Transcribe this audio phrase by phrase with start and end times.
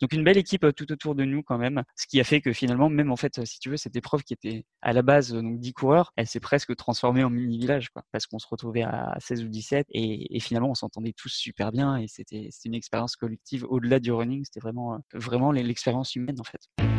[0.00, 2.52] Donc une belle équipe tout autour de nous quand même, ce qui a fait que
[2.52, 5.58] finalement, même en fait, si tu veux, cette épreuve qui était à la base donc
[5.58, 9.48] 10 coureurs, elle s'est presque transformée en mini-village, parce qu'on se retrouvait à 16 ou
[9.48, 13.98] 17 et, et finalement on s'entendait tous super bien et c'était une expérience collective au-delà
[13.98, 16.97] du running, c'était vraiment vraiment l'expérience humaine en fait.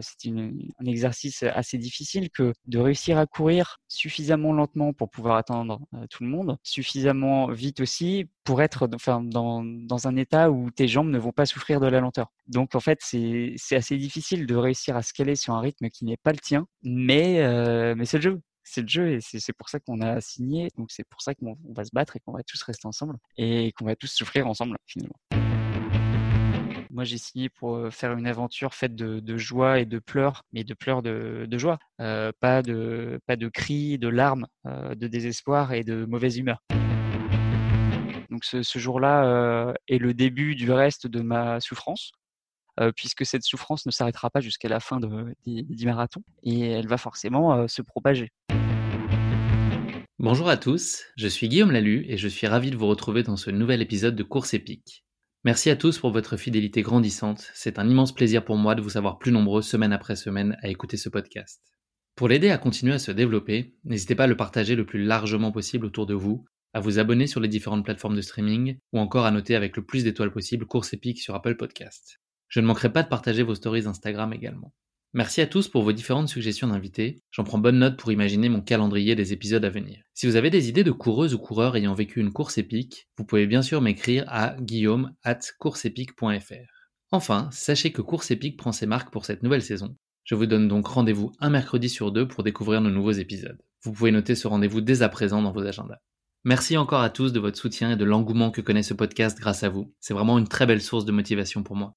[0.00, 5.80] C'est un exercice assez difficile que de réussir à courir suffisamment lentement pour pouvoir attendre
[6.10, 9.62] tout le monde, suffisamment vite aussi pour être dans,
[10.06, 12.32] un état où tes jambes ne vont pas souffrir de la lenteur.
[12.46, 16.04] Donc en fait, c'est assez difficile de réussir à se caler sur un rythme qui
[16.04, 19.52] n'est pas le tien, mais, euh, mais c'est le jeu c'est le jeu et c'est
[19.52, 20.68] pour ça qu'on a signé.
[20.76, 23.72] Donc c'est pour ça qu'on va se battre et qu'on va tous rester ensemble et
[23.72, 25.16] qu'on va tous souffrir ensemble finalement.
[26.92, 30.74] Moi, j'ai signé pour faire une aventure faite de, joie et de pleurs, mais de
[30.74, 36.36] pleurs de, joie, pas, de, pas de cris, de larmes, de désespoir et de mauvaise
[36.36, 36.62] humeur.
[38.28, 42.12] Donc ce, jour-là est le début du reste de ma souffrance,
[42.94, 46.98] puisque cette souffrance ne s'arrêtera pas jusqu'à la fin de, des, marathons et elle va
[46.98, 48.28] forcément se propager.
[50.18, 53.38] Bonjour à tous, je suis Guillaume Lalu et je suis ravi de vous retrouver dans
[53.38, 55.06] ce nouvel épisode de Course épique.
[55.44, 57.50] Merci à tous pour votre fidélité grandissante.
[57.52, 60.68] C'est un immense plaisir pour moi de vous savoir plus nombreux semaine après semaine à
[60.68, 61.60] écouter ce podcast.
[62.14, 65.50] Pour l'aider à continuer à se développer, n'hésitez pas à le partager le plus largement
[65.50, 66.44] possible autour de vous,
[66.74, 69.84] à vous abonner sur les différentes plateformes de streaming ou encore à noter avec le
[69.84, 72.20] plus d'étoiles possible Course épique sur Apple Podcast.
[72.46, 74.72] Je ne manquerai pas de partager vos stories Instagram également.
[75.14, 77.22] Merci à tous pour vos différentes suggestions d'invités.
[77.32, 80.00] J'en prends bonne note pour imaginer mon calendrier des épisodes à venir.
[80.14, 83.26] Si vous avez des idées de coureuses ou coureurs ayant vécu une course épique, vous
[83.26, 85.40] pouvez bien sûr m'écrire à guillaume at
[87.10, 89.94] Enfin, sachez que Course épique prend ses marques pour cette nouvelle saison.
[90.24, 93.60] Je vous donne donc rendez-vous un mercredi sur deux pour découvrir nos nouveaux épisodes.
[93.82, 95.98] Vous pouvez noter ce rendez-vous dès à présent dans vos agendas.
[96.44, 99.62] Merci encore à tous de votre soutien et de l'engouement que connaît ce podcast grâce
[99.62, 99.94] à vous.
[100.00, 101.94] C'est vraiment une très belle source de motivation pour moi.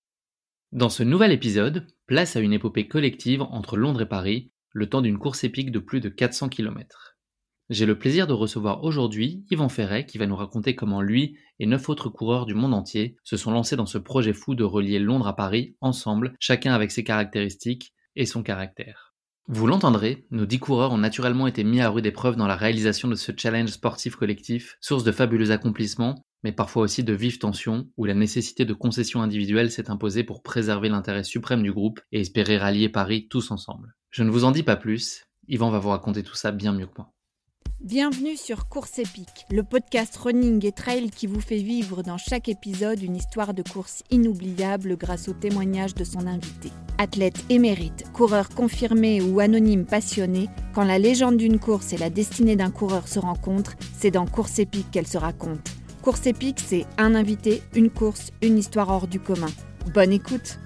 [0.72, 5.02] Dans ce nouvel épisode, place à une épopée collective entre Londres et Paris, le temps
[5.02, 7.18] d'une course épique de plus de 400 km.
[7.70, 11.66] J'ai le plaisir de recevoir aujourd'hui Yvan Ferret qui va nous raconter comment lui et
[11.66, 15.00] neuf autres coureurs du monde entier se sont lancés dans ce projet fou de relier
[15.00, 19.14] Londres à Paris ensemble, chacun avec ses caractéristiques et son caractère.
[19.48, 23.08] Vous l'entendrez, nos dix coureurs ont naturellement été mis à rude épreuve dans la réalisation
[23.08, 27.88] de ce challenge sportif collectif, source de fabuleux accomplissements, mais parfois aussi de vives tensions
[27.98, 32.20] où la nécessité de concessions individuelles s'est imposée pour préserver l'intérêt suprême du groupe et
[32.20, 33.96] espérer rallier Paris tous ensemble.
[34.12, 36.86] Je ne vous en dis pas plus, Yvan va vous raconter tout ça bien mieux
[36.86, 37.12] que moi.
[37.80, 42.48] Bienvenue sur Course épique, le podcast running et trail qui vous fait vivre dans chaque
[42.48, 46.70] épisode une histoire de course inoubliable grâce au témoignage de son invité.
[47.00, 52.56] Athlète émérite, coureur confirmé ou anonyme passionné, quand la légende d'une course et la destinée
[52.56, 55.75] d'un coureur se rencontrent, c'est dans Course épique qu'elle se raconte.
[56.06, 59.50] Course épique, c'est un invité, une course, une histoire hors du commun.
[59.92, 60.60] Bonne écoute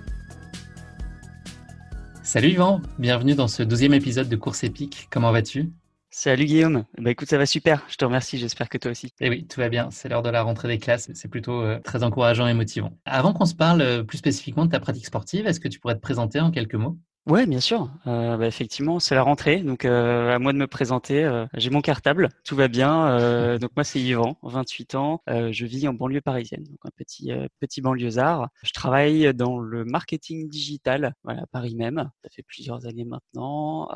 [2.24, 5.08] Salut Yvan, bienvenue dans ce douzième épisode de Course épique.
[5.10, 5.72] Comment vas-tu?
[6.10, 9.14] Salut Guillaume, bah écoute ça va super, je te remercie, j'espère que toi aussi.
[9.22, 11.80] Eh oui, tout va bien, c'est l'heure de la rentrée des classes, c'est plutôt euh,
[11.86, 12.92] très encourageant et motivant.
[13.06, 15.96] Avant qu'on se parle euh, plus spécifiquement de ta pratique sportive, est-ce que tu pourrais
[15.96, 16.98] te présenter en quelques mots?
[17.30, 17.92] Ouais, bien sûr.
[18.08, 21.24] Euh, bah, effectivement, c'est la rentrée, donc euh, à moi de me présenter.
[21.24, 23.08] Euh, j'ai mon cartable, tout va bien.
[23.20, 25.22] Euh, donc moi, c'est Yvan, 28 ans.
[25.28, 28.50] je vis en banlieue parisienne, donc un petit petit banlieusard.
[28.64, 32.10] Je travaille dans le marketing digital, voilà, à Paris même.
[32.24, 33.90] Ça fait plusieurs années maintenant.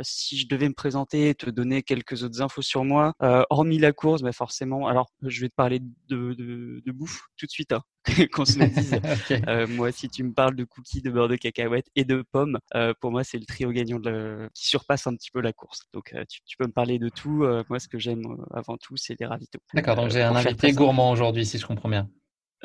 [0.00, 3.12] si je devais me présenter, te donner quelques autres infos sur moi,
[3.50, 4.86] hormis la course, bah forcément.
[4.86, 7.72] Alors, je vais te parler de, de, de bouffe tout de suite.
[7.72, 7.82] Hein
[8.32, 9.00] qu'on se le dise.
[9.48, 12.58] Euh, moi, si tu me parles de cookies, de beurre de cacahuète et de pommes,
[12.74, 15.82] euh, pour moi, c'est le trio gagnant de qui surpasse un petit peu la course.
[15.92, 17.46] Donc, tu, tu, peux me parler de tout.
[17.68, 18.22] moi, ce que j'aime
[18.52, 19.60] avant tout, c'est les ravitaux.
[19.74, 22.08] D'accord, donc j'ai un invité gourmand aujourd'hui, si je comprends bien.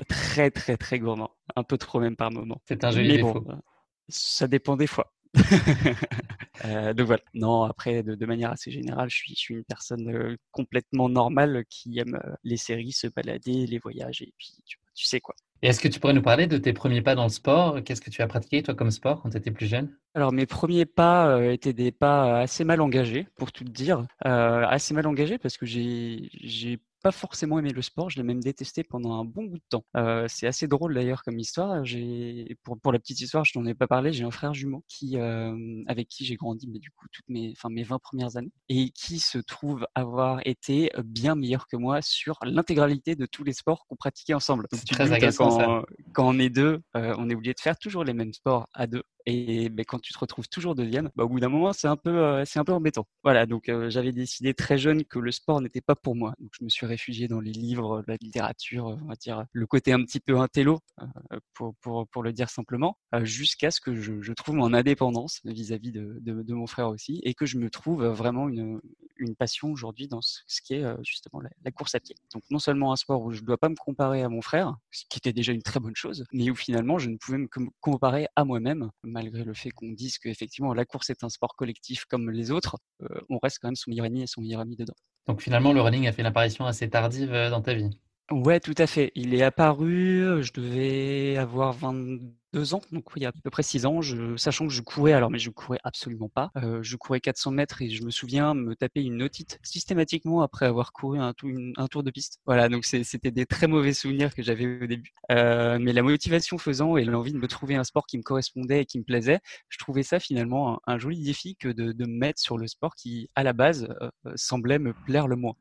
[0.07, 1.31] Très, très, très gourmand.
[1.55, 2.61] Un peu trop même par moment.
[2.67, 3.41] C'est un joli Mais défaut.
[3.41, 3.61] Bon,
[4.09, 5.13] ça dépend des fois.
[6.65, 7.23] euh, donc voilà.
[7.33, 11.09] Non, après, de, de, manière assez générale, je suis, je suis une personne euh, complètement
[11.09, 15.19] normale qui aime euh, les séries, se balader, les voyages, et puis tu, tu sais
[15.19, 15.35] quoi.
[15.61, 17.81] Et est-ce que tu pourrais nous parler de tes premiers pas dans le sport?
[17.85, 19.95] Qu'est-ce que tu as pratiqué, toi, comme sport, quand tu étais plus jeune?
[20.13, 24.05] Alors, mes premiers pas euh, étaient des pas assez mal engagés, pour tout te dire.
[24.25, 28.41] Euh, assez mal engagés parce que j'ai pas forcément aimé le sport, je l'ai même
[28.41, 29.83] détesté pendant un bon bout de temps.
[29.97, 31.83] Euh, c'est assez drôle d'ailleurs comme histoire.
[31.83, 34.85] J'ai, pour, pour la petite histoire, je t'en ai pas parlé, j'ai un frère jumeau
[34.87, 38.37] qui, euh, avec qui j'ai grandi, mais du coup toutes mes, enfin mes 20 premières
[38.37, 43.43] années, et qui se trouve avoir été bien meilleur que moi sur l'intégralité de tous
[43.43, 44.67] les sports qu'on pratiquait ensemble.
[44.71, 45.83] Donc, très agaçant, quand,
[46.13, 48.87] quand, on est deux, euh, on est obligé de faire toujours les mêmes sports à
[48.87, 49.03] deux.
[49.25, 52.09] Et quand tu te retrouves toujours deuxième, bah, au bout d'un moment, c'est un peu,
[52.09, 53.07] euh, un peu embêtant.
[53.23, 56.33] Voilà, donc euh, j'avais décidé très jeune que le sport n'était pas pour moi.
[56.39, 59.93] Donc je me suis réfugié dans les livres, la littérature, on va dire le côté
[59.93, 64.33] un petit peu intello, euh, pour, pour, pour le dire simplement, jusqu'à ce que je,
[64.33, 68.49] trouve mon indépendance vis-à-vis de, de, mon frère aussi, et que je me trouve vraiment
[68.49, 68.81] une,
[69.23, 72.15] une passion aujourd'hui dans ce, ce, qui est justement la, la, course à pied.
[72.33, 74.75] Donc non seulement un sport où je ne dois pas me comparer à mon frère,
[74.91, 77.47] ce qui était déjà une très bonne chose, mais où finalement je ne pouvais me
[77.81, 82.05] comparer à moi-même malgré le fait qu'on dise qu'effectivement la course est un sport collectif
[82.05, 84.75] comme les autres, euh, on reste quand même son meilleur ami et son meilleur ami
[84.75, 84.95] dedans.
[85.27, 87.89] Donc finalement, le running a fait une apparition assez tardive dans ta vie?
[88.31, 89.11] Ouais, tout à fait.
[89.15, 92.33] Il est apparu, je devais avoir 22
[92.73, 95.13] ans, donc il y a à peu près 6 ans, je, sachant que je courais,
[95.13, 96.51] alors mais je courais absolument pas.
[96.57, 100.65] Euh, je courais 400 mètres et je me souviens me taper une otite systématiquement après
[100.65, 102.39] avoir couru un, tour, de piste.
[102.45, 105.13] Voilà, donc c'était des très mauvais souvenirs que j'avais au début.
[105.31, 108.81] Euh, mais la motivation faisant et l'envie de me trouver un sport qui me correspondait
[108.81, 109.39] et qui me plaisait,
[109.69, 112.95] je trouvais ça finalement un, joli défi que de, de, me mettre sur le sport
[112.95, 115.55] qui, à la base, euh, semblait me plaire le moins.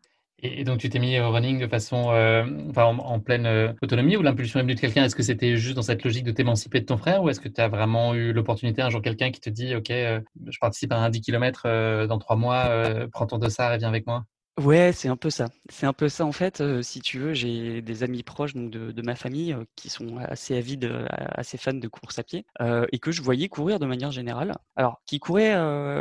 [0.44, 4.17] Et, donc, tu t'es mis au running de façon, euh, enfin, en, pleine euh, autonomie
[4.17, 5.05] ou l'impulsion est venue de quelqu'un?
[5.05, 7.49] Est-ce que c'était juste dans cette logique de t'émanciper de ton frère ou est-ce que
[7.49, 10.91] tu as vraiment eu l'opportunité un jour quelqu'un qui te dit, OK, euh, je participe
[10.93, 12.71] à un 10 km dans trois mois,
[13.12, 14.25] prends ton dossard et viens avec moi?
[14.60, 15.49] Ouais, c'est un peu ça.
[15.70, 16.62] C'est un peu ça en fait.
[16.82, 20.93] Si tu veux, j'ai des amis proches donc de, ma famille qui sont assez avides,
[21.08, 22.44] assez fans de course à pied
[22.93, 24.54] et que je voyais courir de manière générale.
[24.76, 25.58] Alors, qui couraient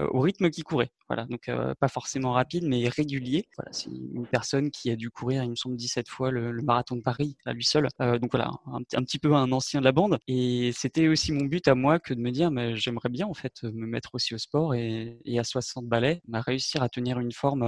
[0.09, 0.92] au rythme qui courait.
[1.07, 1.50] Voilà, donc
[1.80, 3.48] pas forcément rapide, mais régulier.
[3.57, 6.97] Voilà, c'est une personne qui a dû courir, il me semble, 17 fois le, marathon
[6.97, 7.88] de Paris à lui seul.
[8.00, 10.19] donc voilà, un, petit peu un ancien de la bande.
[10.27, 13.33] Et c'était aussi mon but à moi que de me dire, mais j'aimerais bien en
[13.33, 17.31] fait me mettre aussi au sport et, à 60 balais, à réussir à tenir une
[17.31, 17.63] forme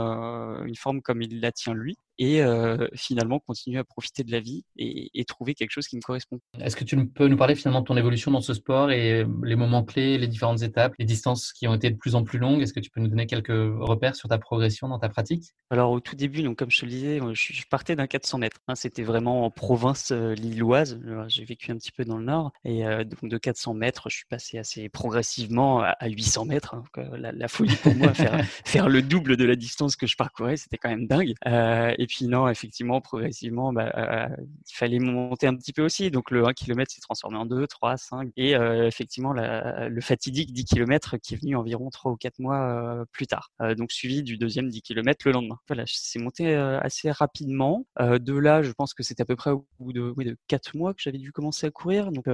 [0.73, 4.40] une forme comme il la tient lui et euh, finalement continuer à profiter de la
[4.40, 6.40] vie et, et, trouver quelque chose qui me correspond.
[6.60, 9.56] Est-ce que tu peux nous parler finalement de ton évolution dans ce sport et les
[9.56, 12.62] moments clés, les différentes étapes, les distances qui ont été de plus en plus longues?
[12.62, 15.54] Est-ce que tu peux nous donner quelques repères sur ta progression dans ta pratique?
[15.70, 18.38] Alors au tout début, donc comme je te le disais, je, je partais d'un 400
[18.38, 18.60] mètres.
[18.68, 21.00] Hein, C'était vraiment en province euh, lilloise.
[21.28, 24.18] J'ai vécu un petit peu dans le nord et euh, donc de 400 mètres, je
[24.18, 26.76] suis passé assez progressivement à, à 800 mètres.
[26.76, 30.08] Hein, donc, la, la, folie pour moi, faire, faire le double de la distance que
[30.08, 31.34] je parcourais, c'était quand même dingue.
[31.48, 36.12] Euh, et puis non, effectivement, progressivement, bah, il fallait monter un petit peu aussi.
[36.12, 38.32] Donc le 1 km s'est transformé en 2, 3, 5.
[38.38, 42.58] Et euh, effectivement, le fatidique 10 km qui est venu environ 3 ou 4 mois
[42.58, 43.52] euh, plus tard.
[43.62, 45.60] Euh, donc suivi du deuxième 10 km le lendemain.
[45.68, 47.86] Voilà, c'est monté assez rapidement.
[48.00, 50.76] de là, je pense que c'est à peu près au bout de, oui, de 4
[50.78, 52.12] mois que j'avais dû commencer à courir.
[52.12, 52.26] Donc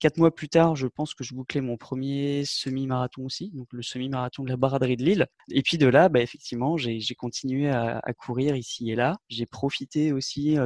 [0.00, 3.50] 4 mois plus tard, je pense que je bouclais mon premier semi-marathon aussi.
[3.50, 5.26] Donc le semi-marathon de la Baraderie de Lille.
[5.50, 10.12] Et puis de là, bah, effectivement, j'ai continué à courir ici et là j'ai profité
[10.12, 10.56] aussi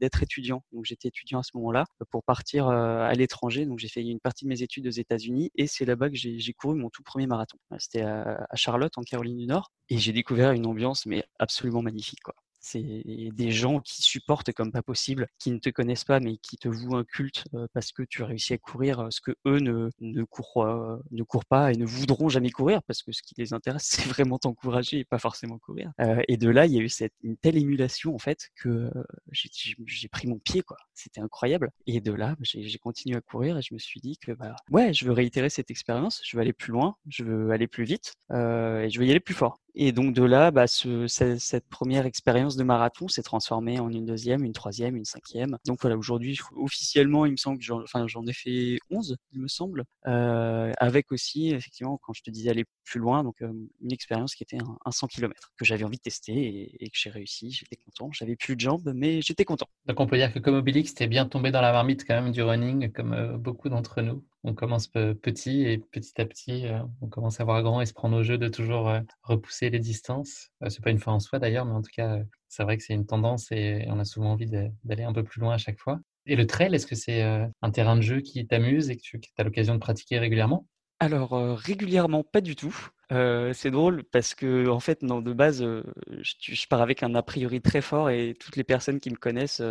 [0.00, 0.62] d'être étudiant.
[0.72, 3.66] Donc j'étais étudiant à ce moment-là pour partir à l'étranger.
[3.66, 6.52] Donc j'ai fait une partie de mes études aux États-Unis et c'est là-bas que j'ai
[6.52, 7.58] couru mon tout premier marathon.
[7.78, 11.82] C'était à, à Charlotte en Caroline du Nord et j'ai découvert une ambiance mais absolument
[11.82, 12.20] magnifique.
[12.60, 16.56] C'est des gens qui supportent comme pas possible, qui ne te connaissent pas, mais qui
[16.56, 19.90] te vouent un culte parce que tu as réussi à courir ce que eux ne,
[20.00, 23.34] ne, courent, euh, ne courent pas et ne voudront jamais courir parce que ce qui
[23.38, 25.92] les intéresse, c'est vraiment t'encourager et pas forcément courir.
[26.00, 28.90] Euh, et de là, il y a eu cette, une telle émulation en fait que
[29.32, 30.76] j'ai pris mon pied, quoi.
[30.94, 31.70] C'était incroyable.
[31.86, 34.92] Et de là, j'ai continué à courir et je me suis dit que, bah, ouais,
[34.92, 38.14] je veux réitérer cette expérience, je veux aller plus loin, je veux aller plus vite
[38.32, 39.60] euh, et je veux y aller plus fort.
[39.74, 44.06] Et donc de là, bah, ce, cette première expérience de marathon s'est transformée en une
[44.06, 45.56] deuxième, une troisième, une cinquième.
[45.66, 49.84] Donc voilà, aujourd'hui, officiellement, il me semble que j'en ai fait 11, il me semble,
[50.06, 54.34] euh, avec aussi, effectivement, quand je te disais aller plus loin, donc euh, une expérience
[54.34, 57.50] qui était un, 100 km que j'avais envie de tester et, que j'ai réussi.
[57.50, 58.10] J'étais content.
[58.12, 59.68] J'avais plus de jambes, mais j'étais content.
[59.86, 62.32] Donc on peut dire que comme Obélix, t'es bien tombé dans la marmite quand même
[62.32, 66.80] du running, comme euh, beaucoup d'entre nous on commence petit et petit à petit, euh,
[67.00, 69.78] on commence à voir grand et se prendre au jeu de toujours euh, repousser les
[69.78, 70.50] distances.
[70.62, 72.18] Euh, c'est pas une fin en soi d'ailleurs, mais en tout cas,
[72.48, 74.50] c'est vrai que c'est une tendance et on a souvent envie
[74.84, 76.00] d'aller un peu plus loin à chaque fois.
[76.26, 79.20] Et le trail, est-ce que c'est un terrain de jeu qui t'amuse et que tu
[79.38, 80.66] as l'occasion de pratiquer régulièrement?
[81.00, 82.76] Alors régulièrement, pas du tout.
[83.10, 87.62] c'est drôle parce que en fait, non, de base, je, pars avec un a priori
[87.62, 89.62] très fort et toutes les personnes qui me connaissent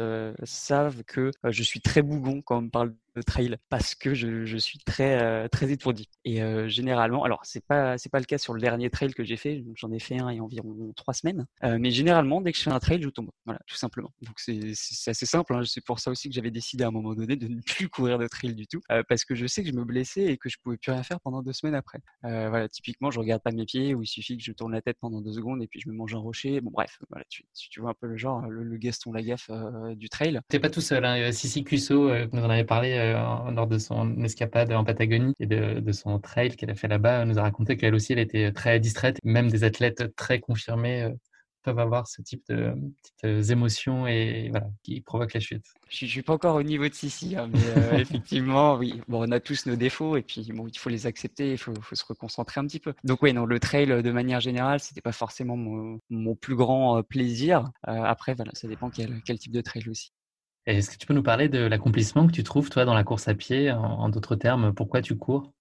[0.44, 4.80] savent que je suis très bougon quand on me parle trail parce que je, suis
[4.80, 6.10] très euh, très étourdi.
[6.26, 9.24] Et euh, généralement, alors c'est pas c'est pas le cas sur le dernier trail que
[9.24, 9.64] j'ai fait.
[9.76, 11.46] J'en ai fait un il y a environ trois semaines.
[11.64, 13.30] Euh, mais généralement, dès que je fais un trail, je tombe.
[13.46, 14.12] Voilà, tout simplement.
[14.22, 15.56] Donc c'est assez simple.
[15.56, 15.62] Hein.
[15.66, 18.18] C'est pour ça aussi que j'avais décidé à un moment donné de ne plus courir
[18.18, 20.58] de trail du tout parce que je sais que je me blessais et que je
[20.62, 22.00] pouvais plus rien faire pendant deux semaines après.
[22.24, 24.98] voilà, typiquement, je regarde pas mes pieds où il suffit que je tourne la tête
[25.00, 26.62] pendant deux secondes et puis je me mange un rocher.
[26.62, 27.46] Bon bref, voilà, tu,
[27.80, 29.50] vois un peu le genre, le, Gaston Lagaffe
[29.96, 30.40] du trail.
[30.50, 31.04] T'es pas tout seul.
[31.06, 31.32] Hein.
[31.32, 36.20] Sissi Cusso, nous en avait parlé lors de son escapade en Patagonie et de, son
[36.20, 39.18] trail qu'elle a fait là-bas, nous a raconté qu'elle aussi, elle était très distraite.
[39.24, 41.12] Même des athlètes très confirmés euh,
[41.64, 42.74] peuvent avoir ce type de
[43.20, 45.66] petites émotions et voilà, qui provoquent la chute.
[45.90, 49.02] Je ne suis pas encore au niveau de Sissi, hein, mais euh, effectivement, oui.
[49.08, 51.74] Bon, on a tous nos défauts et puis bon, il faut les accepter, il faut,
[51.92, 52.94] se reconcentrer un petit peu.
[53.04, 57.02] Donc oui, non, le trail de manière générale, c'était pas forcément mon, plus grand euh,
[57.02, 57.72] plaisir.
[57.84, 60.12] après, voilà, ça dépend quel, quel type de trail aussi.
[60.68, 63.30] Est-ce que tu peux nous parler de l'accomplissement que tu trouves, toi, dans la course
[63.30, 65.54] à pied En, d'autres termes, pourquoi tu cours?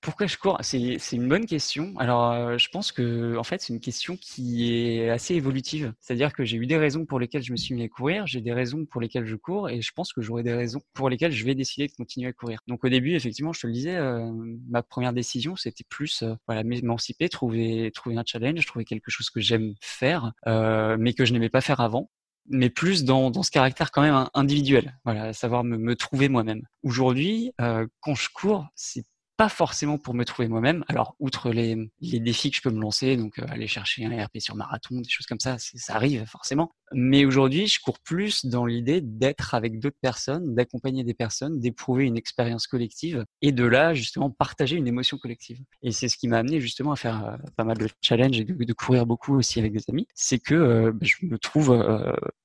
[0.00, 0.58] Pourquoi je cours?
[0.62, 1.94] C'est une bonne question.
[1.96, 5.94] Alors, euh, je pense que en fait, c'est une question qui est assez évolutive.
[6.00, 8.40] C'est-à-dire que j'ai eu des raisons pour lesquelles je me suis mis à courir, j'ai
[8.40, 11.32] des raisons pour lesquelles je cours, et je pense que j'aurai des raisons pour lesquelles
[11.32, 12.58] je vais décider de continuer à courir.
[12.66, 14.28] Donc, au début, effectivement, je te le disais, euh,
[14.68, 19.74] ma première décision, c'était plus euh, m'émanciper, trouver un challenge, trouver quelque chose que j'aime
[19.80, 22.10] faire, mais que je n'aimais pas faire avant
[22.48, 26.62] mais plus dans, dans ce caractère quand même individuel, voilà, savoir me, me trouver moi-même.
[26.82, 29.04] Aujourd'hui, euh, quand je cours, c'est
[29.36, 30.84] pas forcément pour me trouver moi-même.
[30.88, 34.24] Alors, outre les, les, défis que je peux me lancer, donc euh, aller chercher un
[34.24, 36.72] RP sur marathon, des choses comme ça, ça arrive forcément.
[36.92, 42.04] Mais aujourd'hui, je cours plus dans l'idée d'être avec d'autres personnes, d'accompagner des personnes, d'éprouver
[42.04, 45.58] une expérience collective et de là, justement, partager une émotion collective.
[45.82, 48.44] Et c'est ce qui m'a amené justement à faire euh, pas mal de challenges et
[48.44, 50.06] de, courir beaucoup aussi avec des amis.
[50.14, 51.66] C'est que euh, bah, je me trouve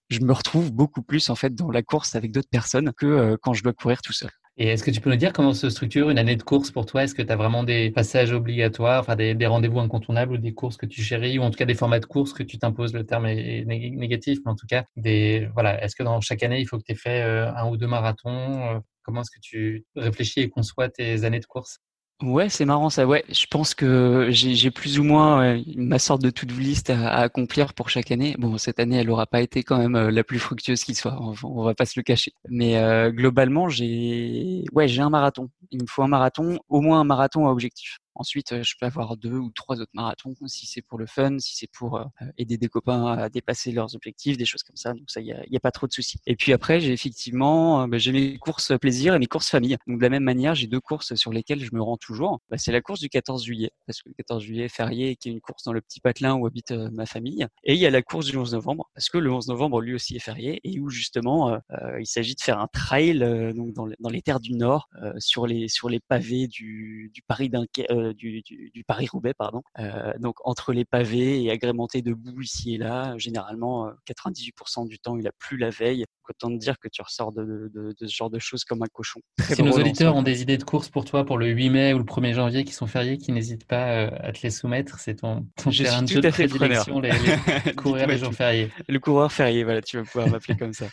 [0.10, 3.54] je me retrouve beaucoup plus en fait dans la course avec d'autres personnes que quand
[3.54, 4.30] je dois courir tout seul.
[4.58, 6.86] Et est-ce que tu peux nous dire comment se structure une année de course pour
[6.86, 7.04] toi?
[7.04, 10.78] Est-ce que tu as vraiment des passages obligatoires, enfin des, rendez-vous incontournables ou des courses
[10.78, 12.94] que tu chéris ou en tout cas des formats de course que tu t'imposes?
[12.94, 16.60] Le terme est, négatif, mais en tout cas, des, voilà, est-ce que dans chaque année,
[16.60, 18.76] il faut que tu aies fait euh, un ou deux marathons?
[18.76, 21.80] Euh, Comment est-ce que tu réfléchis et conçois tes années de course?
[22.22, 23.08] Ouais, c'est marrant ça.
[23.08, 27.74] Ouais, je pense que j'ai plus ou moins ma sorte de to-do list à, accomplir
[27.74, 28.36] pour chaque année.
[28.38, 31.18] Bon, cette année, elle aura pas été quand même euh, la plus fructueuse qui soit.
[31.20, 32.34] On, va pas se le cacher.
[32.50, 35.50] Mais euh, globalement, j'ai ouais, j'ai un marathon.
[35.72, 38.01] Il me faut un marathon, au moins un marathon à objectif.
[38.16, 41.56] Ensuite, je peux avoir deux ou trois autres marathons si c'est pour le fun, si
[41.56, 42.04] c'est pour
[42.38, 44.94] aider des copains à dépasser leurs objectifs, des choses comme ça.
[44.94, 46.18] Donc ça, il n'y a, pas trop de soucis.
[46.26, 49.78] Et puis après, j'ai effectivement, bah, j'ai mes courses plaisir et mes courses famille.
[49.88, 52.42] Donc de la même manière, j'ai deux courses sur lesquelles je me rends toujours.
[52.50, 55.30] Bah, c'est la course du 14 juillet, parce que le 14 juillet est férié, qui
[55.30, 57.48] est une course dans le petit patelin où habite ma famille.
[57.64, 59.94] Et il y a la course du 11 novembre, parce que le 11 novembre lui
[59.94, 61.58] aussi est férié et où justement
[62.00, 63.20] il s'agit de faire un trail
[63.56, 67.88] donc dans, les terres du Nord, sur les sur les pavés du, du Paris Dunkerque
[68.02, 69.62] euh, du, Paris-Roubaix, pardon.
[69.80, 74.88] Euh, donc entre les pavés et agrémenté de boue ici et là, généralement 98% euh,
[74.88, 76.06] du temps il a plu la veille.
[76.30, 79.20] Autant te dire que tu ressors de, ce genre de choses comme un cochon.
[79.42, 81.98] si nos auditeurs ont des idées de course pour toi pour le 8 mai ou
[81.98, 85.46] le 1er janvier qui sont fériés, qui n'hésitent pas à te les soumettre, c'est ton,
[85.58, 88.72] terrain de jeu de prédilection, les, les les jours fériés.
[88.88, 90.88] Le coureur férié, voilà, tu vas pouvoir m'appeler comme ça.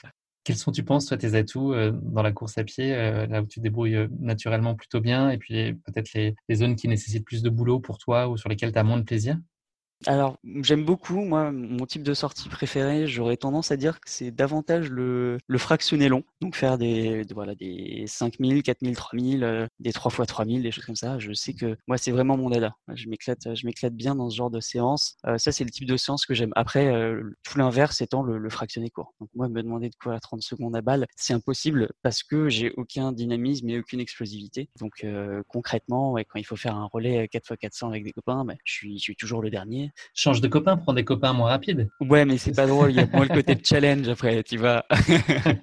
[0.49, 3.43] Quels sont, tu penses, toi, tes atouts euh, dans la course à pied, euh, là
[3.43, 7.27] où tu te débrouilles euh, naturellement plutôt bien, et puis peut-être les, zones qui nécessitent
[7.27, 9.37] plus de boulot pour toi ou sur lesquelles tu as moins de plaisir?
[10.07, 14.31] Alors, j'aime beaucoup, moi, mon type de sortie préféré, j'aurais tendance à dire que c'est
[14.31, 16.23] davantage le, le fractionné long.
[16.41, 20.95] Donc, faire des, voilà, des 5000, 4000, 3000, des 3 fois 3000, des choses comme
[20.95, 21.19] ça.
[21.19, 22.77] Je sais que moi, c'est vraiment mon dada.
[22.95, 25.17] Je m'éclate, je m'éclate bien dans ce genre de séance.
[25.27, 26.53] Euh, ça, c'est le type de séance que j'aime.
[26.55, 29.15] Après, euh, tout l'inverse étant le, fractionné court.
[29.21, 32.49] Donc, moi, me demander de courir à 30 secondes à balle, c'est impossible parce que
[32.49, 34.71] j'ai aucun dynamisme et aucune explosivité.
[34.79, 38.47] Donc, euh, concrètement, quand il faut faire un relais 4 x 400 avec des copains,
[38.65, 41.89] suis, je suis toujours le dernier Change de copain, prends des copains moins rapides.
[42.01, 42.91] Ouais, mais c'est pas drôle.
[42.91, 44.85] Il y a moins le côté de challenge après, tu vois.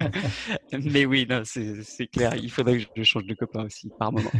[0.72, 2.34] mais oui, non, c'est clair.
[2.36, 4.30] Il faudrait que je change de copain aussi par moment.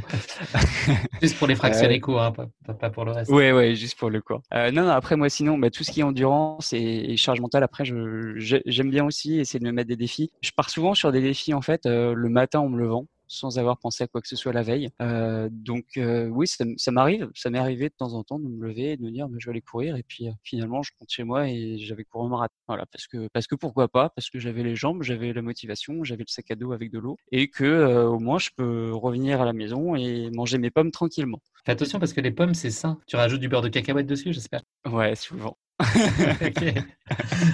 [1.23, 3.31] juste pour les fractionnés courts, hein, pas, pour le reste.
[3.31, 4.43] Ouais, ouais, juste pour le court.
[4.55, 7.63] Euh, non, non, après moi, sinon, bah, tout ce qui est endurance et, charge mentale,
[7.63, 10.31] après, j'aime bien aussi essayer de me mettre des défis.
[10.43, 13.59] Je pars souvent sur des défis en fait euh, le matin en me levant sans
[13.59, 14.91] avoir pensé à quoi que ce soit la veille.
[15.01, 18.67] Euh, donc euh, oui, ça, m'arrive, ça m'est arrivé de temps en temps de me
[18.67, 20.93] lever et de me dire bah, je vais aller courir et puis euh, finalement je
[20.99, 22.55] rentre chez moi et j'avais couru un marathon.
[22.69, 26.05] Voilà, parce que parce que pourquoi pas Parce que j'avais les jambes, j'avais la motivation,
[26.05, 29.41] j'avais le sac à dos avec de l'eau et que au moins je peux revenir
[29.41, 31.41] à la maison et manger mes pommes tranquillement.
[31.65, 32.99] Fais attention parce que les pommes c'est sain.
[33.07, 34.63] Tu rajoutes du beurre de cacahuète dessus, j'espère.
[34.91, 35.57] Ouais, souvent.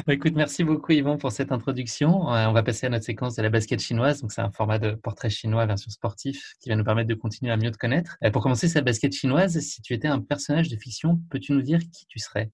[0.06, 2.32] Bah, écoute, merci beaucoup Yvon pour cette introduction.
[2.32, 4.20] Euh, on va passer à notre séquence de la basket chinoise.
[4.20, 7.52] Donc, c'est un format de portrait chinois version sportif qui va nous permettre de continuer
[7.52, 8.16] à mieux te connaître.
[8.24, 11.62] Euh, pour commencer cette basket chinoise, si tu étais un personnage de fiction, peux-tu nous
[11.62, 12.50] dire qui tu serais?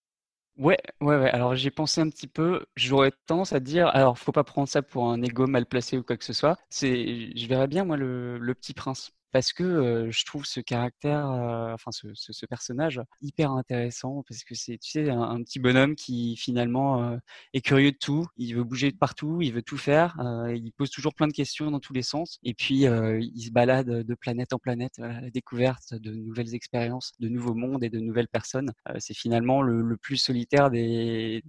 [0.57, 1.31] Ouais, ouais, ouais.
[1.31, 2.65] Alors j'ai pensé un petit peu.
[2.75, 6.03] J'aurais tendance à dire, alors faut pas prendre ça pour un ego mal placé ou
[6.03, 6.59] quoi que ce soit.
[6.69, 11.27] C'est, je verrais bien moi le, le Petit Prince parce que je trouve ce caractère,
[11.27, 17.19] enfin ce, personnage hyper intéressant parce que c'est tu sais un, petit bonhomme qui finalement
[17.53, 20.17] est curieux de tout, il veut bouger de partout, il veut tout faire,
[20.49, 23.89] il pose toujours plein de questions dans tous les sens et puis il se balade
[23.89, 27.99] de planète en planète à la découverte de nouvelles expériences, de nouveaux mondes et de
[27.99, 28.73] nouvelles personnes.
[28.99, 31.43] c'est finalement le, plus solitaire des,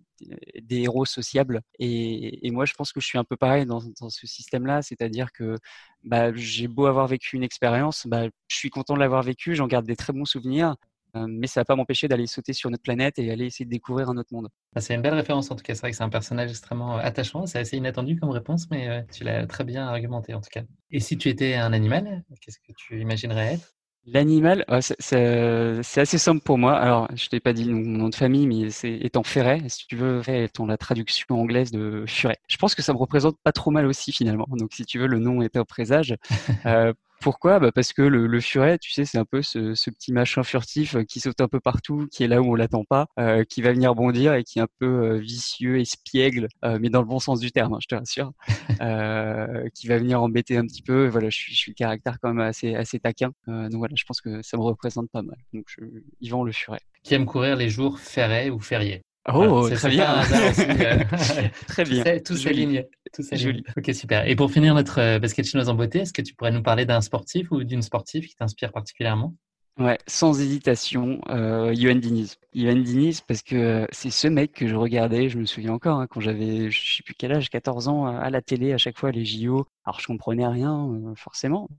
[0.70, 4.28] héros sociables et, moi je pense que je suis un peu pareil dans, dans ce
[4.28, 5.56] système-là, c'est-à-dire que
[6.03, 9.68] bah, j'ai beau avoir vécu une expérience, bah, je suis content de l'avoir vécu, j'en
[9.68, 10.75] garde des très bons souvenirs,
[11.15, 13.70] euh, mais ça va pas m'empêcher d'aller sauter sur notre planète et aller essayer de
[13.72, 14.50] découvrir un autre monde.
[14.75, 16.98] Ah, c'est une belle référence en tout cas, c'est vrai que c'est un personnage extrêmement
[16.98, 20.41] euh, attachant, c'est assez inattendu comme réponse, mais euh, tu l'as très bien argumenté en
[20.41, 20.62] tout cas.
[20.91, 23.75] Et si tu étais un animal, qu'est-ce que tu imaginerais être?
[24.06, 24.65] L'animal,
[25.00, 26.75] c'est assez simple pour moi.
[26.79, 29.96] Alors, je t'ai pas dit mon nom de famille, mais c'est étant Ferret, si tu
[29.98, 32.38] veux, étant la traduction anglaise de Furet.
[32.48, 34.48] Je pense que ça me représente pas trop mal aussi finalement.
[34.51, 36.15] Donc, si tu veux, le nom est un présage.
[36.65, 37.60] Euh, pourquoi?
[37.60, 40.44] Bah Parce que le, le, furet, tu sais, c'est un peu ce, ce, petit machin
[40.44, 43.44] furtif euh, qui saute un peu partout, qui est là où on l'attend pas, euh,
[43.44, 47.02] qui va venir bondir et qui est un peu euh, vicieux, espiègle, euh, mais dans
[47.02, 48.32] le bon sens du terme, hein, je te rassure,
[48.82, 51.08] euh, qui va venir embêter un petit peu.
[51.08, 53.32] voilà, je suis, je suis le caractère quand même assez, assez taquin.
[53.48, 55.38] donc voilà, je pense que ça me représente pas mal.
[55.54, 55.84] Donc je,
[56.22, 56.82] Yvan le furet.
[57.04, 60.22] Qui aime courir les jours ferrés ou fériés Oh, très bien.
[61.68, 62.04] très bien.
[62.20, 62.86] Tout s'aligne.
[63.14, 63.64] Tout Joli.
[63.78, 64.28] Ok, super.
[64.28, 66.86] Et pour finir notre euh, basket chinoise en beauté, est-ce que tu pourrais nous parler
[66.86, 69.36] d'un sportif ou d'une sportive qui t'inspire particulièrement?
[69.80, 72.38] Ouais, sans hésitation, euh, Yohan Diniz.
[72.54, 76.02] Yohan Diniz, parce que euh, c'est ce mec que je regardais, je me souviens encore,
[76.02, 78.98] hein, quand j'avais, je sais plus quel âge, 14 ans, à la télé, à chaque
[78.98, 79.65] fois, les JO.
[79.86, 81.70] Alors, je comprenais rien, euh, forcément,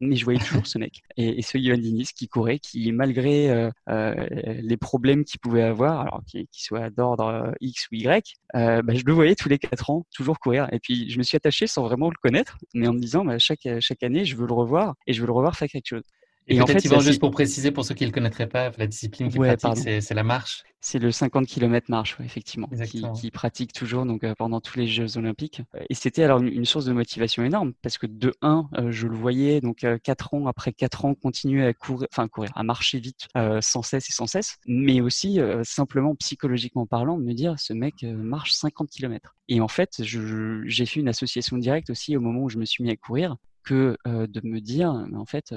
[0.00, 1.02] mais je voyais toujours ce mec.
[1.16, 4.14] Et, ce Yohan Diniz qui courait, qui malgré euh, euh,
[4.62, 9.04] les problèmes qu'il pouvait avoir, alors qu'il soit d'ordre euh, X ou Y, bah, je
[9.04, 10.68] le voyais tous les quatre ans toujours courir.
[10.72, 13.38] Et puis je me suis attaché sans vraiment le connaître, mais en me disant bah,
[13.38, 16.04] chaque chaque année je veux le revoir et je veux le revoir faire quelque chose.
[16.46, 18.86] Et, en fait, Yvan, juste pour préciser, pour ceux qui ne le connaîtraient pas, la
[18.86, 20.62] discipline qu'il pratique, c'est la marche.
[20.80, 24.86] C'est le 50 km marche, effectivement, qui, qui, pratique toujours donc euh, pendant tous les
[24.86, 25.62] Jeux Olympiques.
[25.88, 29.16] Et c'était alors une, source de motivation énorme parce que de 1, euh, je le
[29.16, 32.98] voyais donc euh, quatre ans après quatre ans continuer à courir, enfin courir, à marcher
[32.98, 33.28] vite
[33.62, 38.02] sans cesse et sans cesse, mais aussi simplement psychologiquement parlant, de me dire ce mec
[38.02, 39.34] marche 50 km.
[39.48, 42.84] Et en fait, j'ai fait une association directe aussi au moment où je me suis
[42.84, 45.54] mis à courir que de me dire, mais en fait,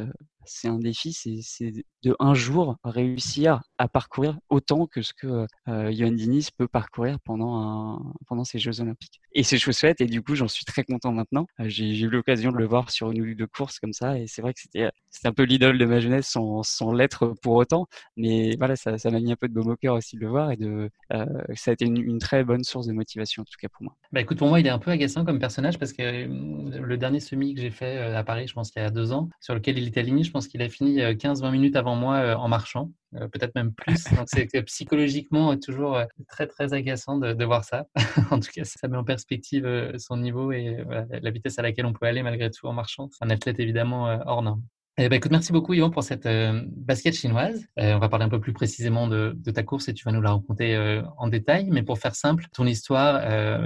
[0.48, 1.74] c'est un défi, c'est
[2.20, 8.14] un jour réussir à parcourir autant que ce que euh, Diniz peut parcourir pendant, un,
[8.28, 9.22] pendant ces Jeux Olympiques.
[9.34, 11.48] Et c'est chose faite, et du coup, j'en suis très content maintenant.
[11.60, 14.28] Euh, j'ai eu l'occasion de le voir sur une ou deux courses comme ça, et
[14.28, 14.90] c'est vrai que c'était
[15.26, 19.20] un peu l'idole de ma jeunesse sans, sans l'être pour autant, mais voilà, ça m'a
[19.20, 21.72] mis un peu de baume au cœur aussi de le voir, et de, euh, ça
[21.72, 23.96] a été une, très bonne source de motivation, en tout cas pour moi.
[24.12, 26.98] Bah écoute, pour moi, il est un peu agaçant comme personnage, parce que euh, le
[26.98, 29.30] dernier semi que j'ai fait euh, à Paris, je pense qu'il y a deux ans,
[29.40, 32.48] sur lequel il était aligné, je pense qu'il a fini 15-20 minutes avant moi en
[32.48, 32.92] marchant.
[33.16, 34.04] Euh, peut-être même plus.
[34.16, 37.86] Donc c'est psychologiquement toujours euh, très très agaçant de, de voir ça.
[38.32, 41.86] en tout cas, ça met en perspective euh, son niveau et la vitesse à laquelle
[41.86, 43.10] on peut aller malgré tout en marchant.
[43.12, 44.64] C'est un athlète évidemment hors norme.
[45.00, 47.68] Eh ben, écoute, merci beaucoup Yvan pour cette euh, basket chinoise.
[47.78, 50.12] Euh, on va parler un peu plus précisément de, de, ta course et tu vas
[50.12, 51.68] nous la raconter euh, en détail.
[51.70, 53.22] Mais pour faire simple, ton histoire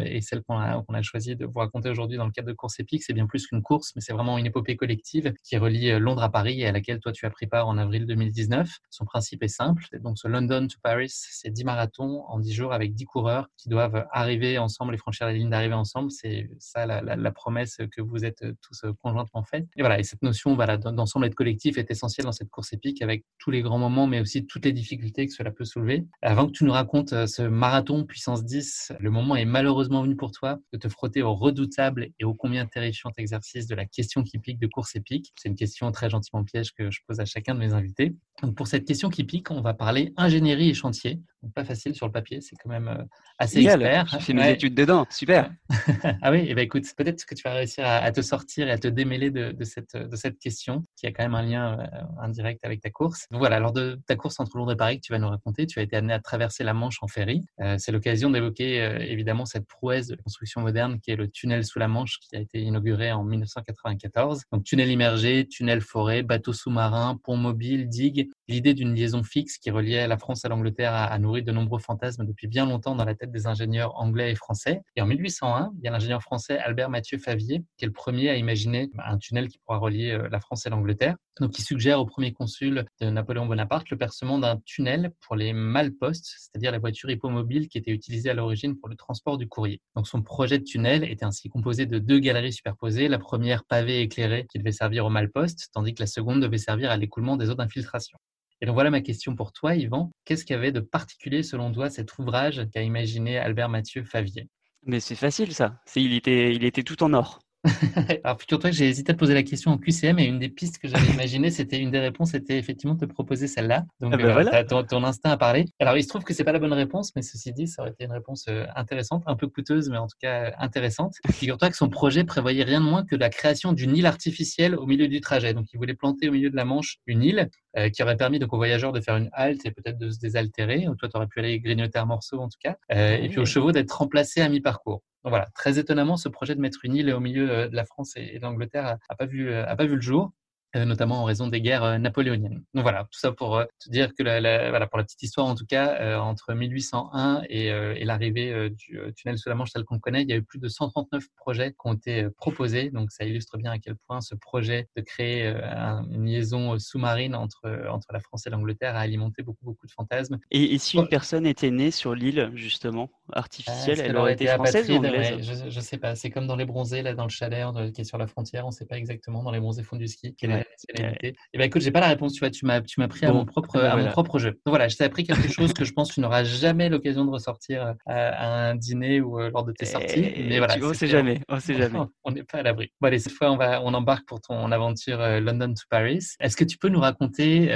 [0.05, 2.53] et celle qu'on a, qu'on a choisi de vous raconter aujourd'hui dans le cadre de
[2.53, 5.97] Course Épique, c'est bien plus qu'une course, mais c'est vraiment une épopée collective qui relie
[5.99, 8.69] Londres à Paris et à laquelle toi tu as pris part en avril 2019.
[8.89, 9.85] Son principe est simple.
[10.01, 13.69] Donc ce London to Paris, c'est 10 marathons en 10 jours avec 10 coureurs qui
[13.69, 16.11] doivent arriver ensemble et franchir la ligne d'arrivée ensemble.
[16.11, 19.67] C'est ça la, la, la, promesse que vous êtes tous conjointement faite.
[19.77, 22.49] Et voilà, et cette notion voilà, dans son semble être collectif est essentiel dans cette
[22.49, 25.65] course épique avec tous les grands moments, mais aussi toutes les difficultés que cela peut
[25.65, 26.03] soulever.
[26.23, 30.15] Avant que tu nous racontes euh, ce marathon puissance 10, le moment est malheureusement venu
[30.15, 34.23] pour toi de te frotter au redoutable et au combien terrifiant exercice de la question
[34.23, 35.31] qui pique de course épique.
[35.35, 38.15] C'est une question très gentiment piège que je pose à chacun de mes invités.
[38.55, 41.21] Pour cette question qui pique, on va parler ingénierie et chantier.
[41.43, 43.03] Donc pas facile sur le papier, c'est quand même euh,
[43.39, 44.05] assez expert.
[44.07, 45.51] J'ai fait mes études dedans, super.
[46.21, 48.71] ah oui, et eh ben écoute, peut-être que tu vas réussir à, te sortir et
[48.71, 52.23] à te démêler de, cette, de cette question qui a quand même un lien euh,
[52.23, 53.27] indirect avec ta course.
[53.31, 55.65] Donc voilà, lors de ta course entre Londres et Paris que tu vas nous raconter,
[55.65, 57.43] tu as été amené à traverser la Manche en ferry.
[57.59, 58.77] Euh, c'est l'occasion d'évoquer
[59.09, 62.39] évidemment cette prouesse de construction moderne qui est le tunnel sous la Manche qui a
[62.39, 64.43] été inauguré en 1994.
[64.51, 68.29] Donc tunnel immergé, tunnel forêt, bateau sous-marin, pont mobile, digue.
[68.47, 72.47] L'idée d'une liaison fixe qui reliait la France à l'Angleterre a, de nombreux fantasmes depuis
[72.47, 74.81] bien longtemps dans la tête des ingénieurs anglais et français.
[74.97, 78.29] Et en 1801, il y a l'ingénieur français Albert Mathieu Favier qui est le premier
[78.29, 81.15] à imaginer un tunnel qui pourra relier euh, la France et l'Angleterre.
[81.39, 85.53] Donc, il suggère au premier consul de Napoléon Bonaparte le percement d'un tunnel pour les
[85.53, 89.81] malpostes, c'est-à-dire les voitures hippomobiles qui étaient utilisées à l'origine pour le transport du courrier.
[89.95, 94.01] Donc, son projet de tunnel était ainsi composé de deux galeries superposées, la première pavée
[94.01, 97.49] éclairée qui devait servir aux malpostes, tandis que la seconde devait servir à l'écoulement des
[97.49, 98.17] eaux d'infiltration.
[98.61, 100.11] Et donc voilà ma question pour toi, Yvan.
[100.23, 104.49] Qu'est-ce qu'il y avait de particulier selon toi cet ouvrage qu'a imaginé Albert Mathieu Favier?
[104.83, 105.81] Mais c'est facile ça.
[105.95, 107.39] Il était, il était tout en or.
[108.23, 110.49] Alors, figure-toi que j'ai hésité à te poser la question en QCM et une des
[110.49, 113.85] pistes que j'avais imaginées, c'était une des réponses, c'était effectivement de te proposer celle-là.
[113.99, 115.65] Donc, ah ben euh, ton, instinct a parlé.
[115.79, 117.91] Alors, il se trouve que c'est pas la bonne réponse, mais ceci dit, ça aurait
[117.91, 121.15] été une réponse euh, intéressante, un peu coûteuse, mais en tout cas euh, intéressante.
[121.31, 124.87] Figure-toi que son projet prévoyait rien de moins que la création d'une île artificielle au
[124.87, 125.53] milieu du trajet.
[125.53, 127.49] Donc, il voulait planter au milieu de la Manche une île
[127.93, 130.85] qui aurait permis donc aux voyageurs de faire une halte et peut-être de se désaltérer.
[130.99, 132.75] Toi, tu aurais pu aller grignoter un morceau en tout cas.
[132.89, 135.01] et puis aux chevaux d'être remplacés à mi-parcours.
[135.23, 137.85] Donc voilà, très étonnamment, ce projet de mettre une île au milieu euh, de la
[137.85, 140.31] France et de l'Angleterre n'a pas vu, a pas vu le jour.
[140.77, 142.63] Euh, notamment en raison des guerres euh, napoléoniennes.
[142.73, 145.45] Donc voilà, tout ça pour euh, te dire que la, voilà, pour la petite histoire
[145.47, 149.99] en tout cas, entre 1801 et, et l'arrivée du tunnel sous la Manche tel qu'on
[149.99, 152.89] connaît, il y a eu plus de 139 projets qui ont été proposés.
[152.89, 157.87] Donc ça illustre bien à quel point ce projet de créer une liaison sous-marine entre,
[157.89, 160.37] entre la France et l'Angleterre a alimenté beaucoup, beaucoup de fantasmes.
[160.51, 164.95] Et, si une personne était née sur l'île, justement, artificielle, elle, aurait été française ou
[164.95, 166.15] anglaise je, ne sais pas.
[166.15, 168.69] C'est comme dans les bronzés, là, dans le chalet qui est sur la frontière, on
[168.69, 170.60] ne sait pas exactement dans les bronzés fonds du ski quelle
[170.97, 173.25] et eh ben écoute, j'ai pas la réponse, tu vois, tu m'as, tu m'as pris
[173.25, 174.51] à mon propre, ben à mon propre jeu.
[174.51, 177.25] Donc voilà, je t'ai appris quelque chose que je pense que tu n'auras jamais l'occasion
[177.25, 180.31] de ressortir euh, à, un dîner ou euh, lors de tes sorties.
[180.35, 181.99] Eh, mais voilà, on sait jamais, on sait jamais.
[182.23, 182.91] On n'est pas à l'abri.
[182.99, 186.25] Bon allez, cette fois on va, on embarque pour ton aventure euh, London to Paris.
[186.39, 187.67] Est-ce que tu peux nous raconter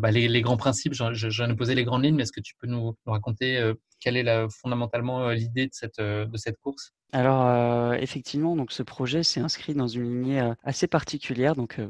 [0.00, 0.94] bah, les, les, grands principes?
[0.94, 4.16] J'en, ai posé les grandes lignes, mais est-ce que tu peux nous, nous raconter quelle
[4.16, 6.02] est fondamentalement l'idée de cette,
[6.36, 6.92] cette course?
[7.14, 11.54] Alors euh, effectivement, donc ce projet s'est inscrit dans une lignée euh, assez particulière.
[11.54, 11.88] Donc, euh,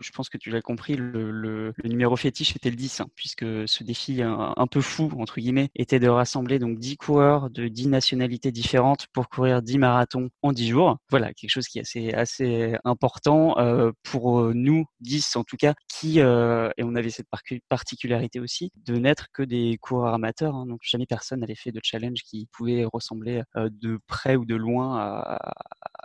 [0.00, 3.84] je pense que tu l'as compris, le, numéro fétiche était le 10, hein, puisque ce
[3.84, 8.50] défi un, peu fou entre guillemets était de rassembler donc 10 coureurs de 10 nationalités
[8.50, 10.96] différentes pour courir 10 marathons en 10 jours.
[11.08, 13.54] Voilà, quelque chose qui est assez assez important
[14.02, 17.28] pour nous 10 en tout cas, qui et on avait cette
[17.68, 20.56] particularité aussi de n'être que des coureurs amateurs.
[20.56, 24.54] Hein, donc jamais personne n'avait fait de challenge qui pouvait ressembler de près ou de
[24.54, 25.52] loin à,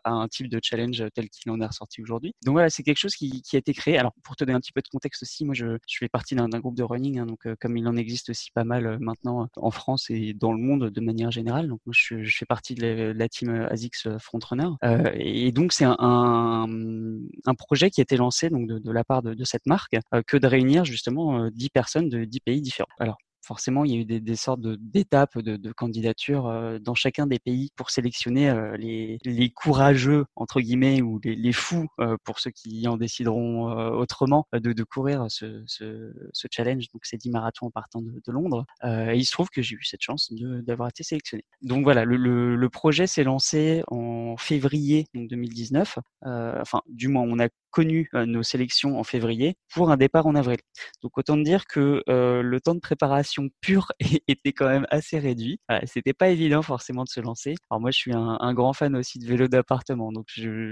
[0.05, 2.33] un type de challenge tel qu'il en est ressorti aujourd'hui.
[2.45, 3.97] Donc voilà, c'est quelque chose qui, a été créé.
[3.97, 6.47] Alors pour te donner un petit peu de contexte aussi, moi je, fais partie d'un
[6.47, 9.47] groupe de running, hein, donc euh, comme il en existe aussi pas mal euh, maintenant
[9.55, 11.67] en France et dans le monde de manière générale.
[11.67, 14.69] Donc moi je, fais partie de la, team ASICS Frontrunner.
[14.83, 19.21] Euh, et donc c'est un, un, projet qui a été lancé donc de, la part
[19.21, 22.87] de, de cette marque que de réunir justement 10 personnes de 10 pays différents.
[22.99, 23.17] Alors
[23.49, 27.39] forcément, il y a eu des, sortes d'étapes de, de, candidature euh, dans chacun des
[27.39, 32.87] pays pour sélectionner euh, les, courageux, entre guillemets, ou les, fous, euh, pour ceux qui
[32.87, 35.65] en décideront autrement, de, courir ce,
[36.51, 38.65] challenge, donc ces 10 marathons en partant de, Londres.
[38.83, 41.43] et il se trouve que j'ai eu cette chance d'avoir été sélectionné.
[41.63, 45.97] Donc voilà, le, projet s'est lancé en février 2019.
[46.21, 50.59] enfin, du moins, on a connu nos sélections en février pour un départ en avril.
[51.03, 53.91] Donc autant dire que le temps de préparation pure
[54.27, 55.59] était quand même assez réduit.
[55.85, 57.55] C'était pas évident forcément de se lancer.
[57.69, 60.11] Alors moi, je suis un, grand fan aussi de vélo d'appartement.
[60.11, 60.27] Donc,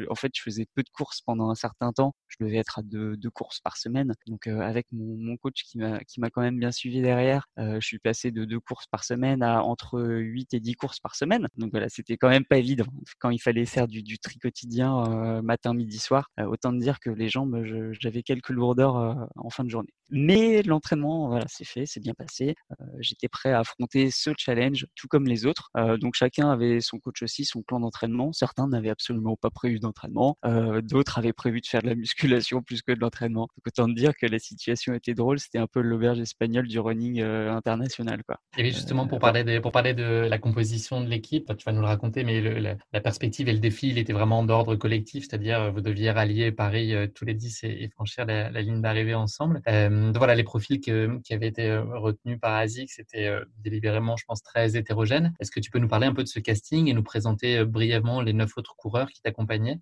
[0.10, 2.16] en fait, je faisais peu de courses pendant un certain temps.
[2.28, 4.14] Je devais être à deux, courses par semaine.
[4.28, 8.00] Donc, euh, avec mon, coach qui m'a quand même bien suivi derrière, euh, je suis
[8.00, 11.48] passé de deux courses par semaine à entre 8 et 10 courses par semaine.
[11.58, 12.86] Donc voilà, c'était quand même pas évident
[13.20, 16.30] quand il fallait faire du, tri quotidien euh, matin, midi, soir.
[16.40, 17.64] autant dire que les jambes,
[18.00, 19.94] j'avais quelques lourdeurs en fin de journée.
[20.10, 22.56] Mais l'entraînement, voilà, c'est fait, c'est bien passé.
[23.00, 25.70] J'étais prêt à affronter ce challenge, tout comme les autres.
[26.00, 28.32] donc chacun avait son coach aussi, son plan d'entraînement.
[28.34, 30.38] Certains n'avaient absolument pas prévu d'entraînement.
[30.84, 33.42] D'autres avaient prévu de faire de la musculation plus que de l'entraînement.
[33.42, 35.40] Donc autant dire que la situation était drôle.
[35.40, 38.38] C'était un peu l'auberge espagnole du running international, quoi.
[38.58, 41.82] Et justement, pour parler de, pour parler de la composition de l'équipe, tu vas nous
[41.82, 45.82] le raconter, mais la, perspective et le défi, il était vraiment d'ordre collectif, c'est-à-dire vous
[45.82, 46.77] deviez rallier Paris
[47.14, 49.62] tous les 10 et, franchir la, ligne d'arrivée ensemble.
[49.68, 54.26] Euh, voilà, les profils qui avaient été euh, retenus par ASIC, c'était euh, délibérément, je
[54.26, 55.34] pense, très hétérogène.
[55.40, 58.22] Est-ce que tu peux nous parler un peu de ce casting et nous présenter brièvement
[58.22, 59.80] les neuf autres coureurs qui t'accompagnaient?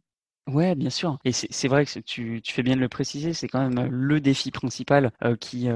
[0.48, 1.18] Ouais, bien sûr.
[1.26, 4.22] Et c'est vrai que tu, tu, fais bien de le préciser, c'est quand même le
[4.22, 5.68] défi principal qui,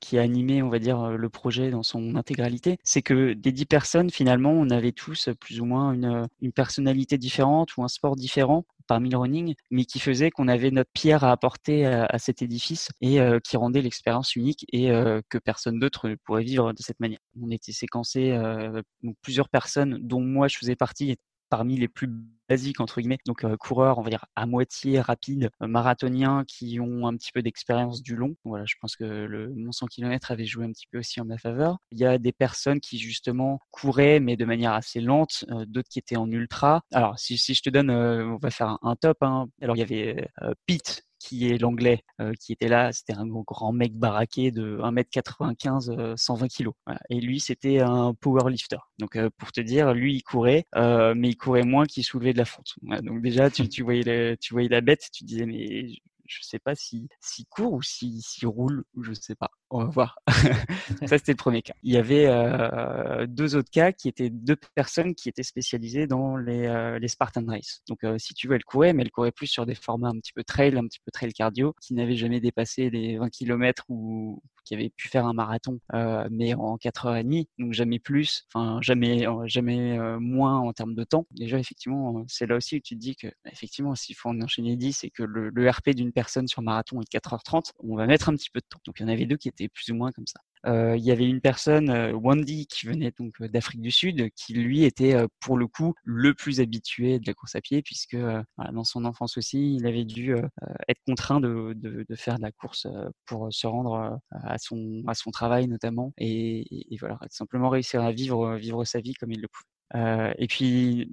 [0.00, 2.78] qui a animé, on va dire, le projet dans son intégralité.
[2.84, 7.18] C'est que des dix personnes, finalement, on avait tous plus ou moins une, une personnalité
[7.18, 11.22] différente ou un sport différent parmi le running, mais qui faisait qu'on avait notre pierre
[11.22, 15.78] à apporter à, cet édifice et euh, qui rendait l'expérience unique et euh, que personne
[15.78, 17.18] d'autre pourrait vivre de cette manière.
[17.40, 18.82] On était séquencé, euh,
[19.22, 21.16] plusieurs personnes, dont moi je faisais partie,
[21.48, 22.10] parmi les plus
[22.48, 27.14] basiques entre guillemets, donc coureurs on va dire à moitié rapides, marathoniens qui ont un
[27.16, 28.36] petit peu d'expérience du long.
[28.44, 31.26] Voilà, je pense que le mon 100 km avait joué un petit peu aussi en
[31.26, 31.78] ma faveur.
[31.90, 35.98] Il y a des personnes qui justement couraient mais de manière assez lente, d'autres qui
[35.98, 36.82] étaient en ultra.
[36.92, 39.18] Alors si, si je te donne, on va faire un, top.
[39.22, 39.48] Hein.
[39.60, 40.28] Alors il y avait
[40.66, 42.92] Pete qui est l'anglais euh, qui était là.
[42.92, 46.70] C'était un grand mec baraqué de 1m95, 120 kg.
[47.10, 48.78] Et lui, c'était un powerlifter.
[48.98, 52.32] Donc, euh, pour te dire, lui, il courait, euh, mais il courait moins qu'il soulevait
[52.32, 52.74] de la fonte.
[53.02, 55.86] Donc déjà, tu, tu, voyais tu voyais la bête, tu disais, mais
[56.26, 59.50] je sais pas si s'il court ou s'il si, roule, je sais pas.
[59.70, 60.18] On va voir.
[61.06, 61.74] ça, c'était le premier cas.
[61.82, 66.38] Il y avait euh, deux autres cas qui étaient deux personnes qui étaient spécialisées dans
[66.38, 67.82] les, euh, les Spartan Race.
[67.86, 70.18] Donc, euh, si tu veux, elle courait, mais elle courait plus sur des formats un
[70.18, 73.84] petit peu trail, un petit peu trail cardio, qui n'avaient jamais dépassé les 20 km
[73.90, 78.80] ou qui avaient pu faire un marathon, euh, mais en 4h30, donc jamais plus, enfin
[78.82, 81.26] jamais, jamais moins en termes de temps.
[81.30, 84.38] Déjà, effectivement, c'est là aussi où tu te dis que, bah, effectivement, s'il faut en
[84.42, 88.06] enchaîner 10 et que le, le RP d'une personne sur marathon est 4h30, on va
[88.06, 88.80] mettre un petit peu de temps.
[88.84, 90.40] Donc, il y en avait deux qui étaient plus ou moins comme ça.
[90.66, 95.16] Il y avait une personne, Wandy, qui venait donc d'Afrique du Sud, qui lui était
[95.40, 98.16] pour le coup le plus habitué de la course à pied, puisque
[98.72, 100.34] dans son enfance aussi, il avait dû
[100.88, 102.86] être contraint de, faire de la course
[103.24, 109.00] pour se rendre à son travail notamment, et, et, voilà, simplement réussir à vivre sa
[109.00, 110.34] vie comme il le pouvait.
[110.38, 111.08] et puis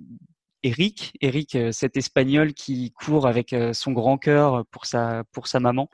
[0.64, 5.90] Eric, Eric, cet Espagnol qui court avec son grand cœur pour sa maman,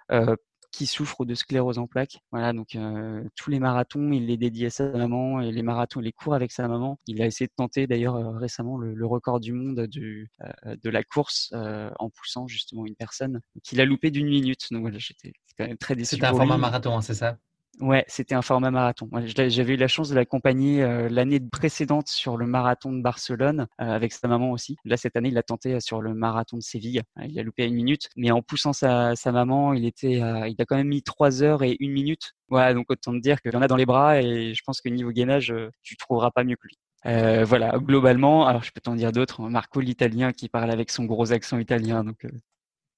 [0.72, 2.20] qui souffre de sclérose en plaques.
[2.32, 6.00] Voilà, donc euh, tous les marathons, il les dédie à sa maman et les marathons,
[6.00, 7.00] il les court avec sa maman.
[7.08, 10.90] Il a essayé de tenter d'ailleurs euh, récemment le, record du monde du, euh, de
[10.90, 14.68] la course en poussant justement une personne qu'il a loupé d'une minute.
[14.72, 16.16] Donc voilà, j'étais quand même très déçu.
[16.16, 17.38] C'était un format marathon, hein, c'est ça?
[17.80, 19.10] Ouais, c'était un format marathon.
[19.26, 23.86] J'avais eu la chance de l'accompagner euh, l'année précédente sur le marathon de Barcelone euh,
[23.86, 24.76] avec sa maman aussi.
[24.86, 27.02] Là, cette année, il l'a tenté euh, sur le marathon de Séville.
[27.24, 30.76] Il a loupé une minute, mais en poussant sa, maman, il était, il a quand
[30.76, 32.34] même mis trois heures et une minute.
[32.50, 34.90] Ouais, donc autant te dire qu'il en a dans les bras et je pense que
[34.90, 36.78] niveau gainage, tu trouveras pas mieux que lui.
[37.08, 39.42] Euh, voilà, globalement, alors je peux t'en dire d'autres.
[39.50, 42.28] Marco l'Italien qui parle avec son gros accent italien, donc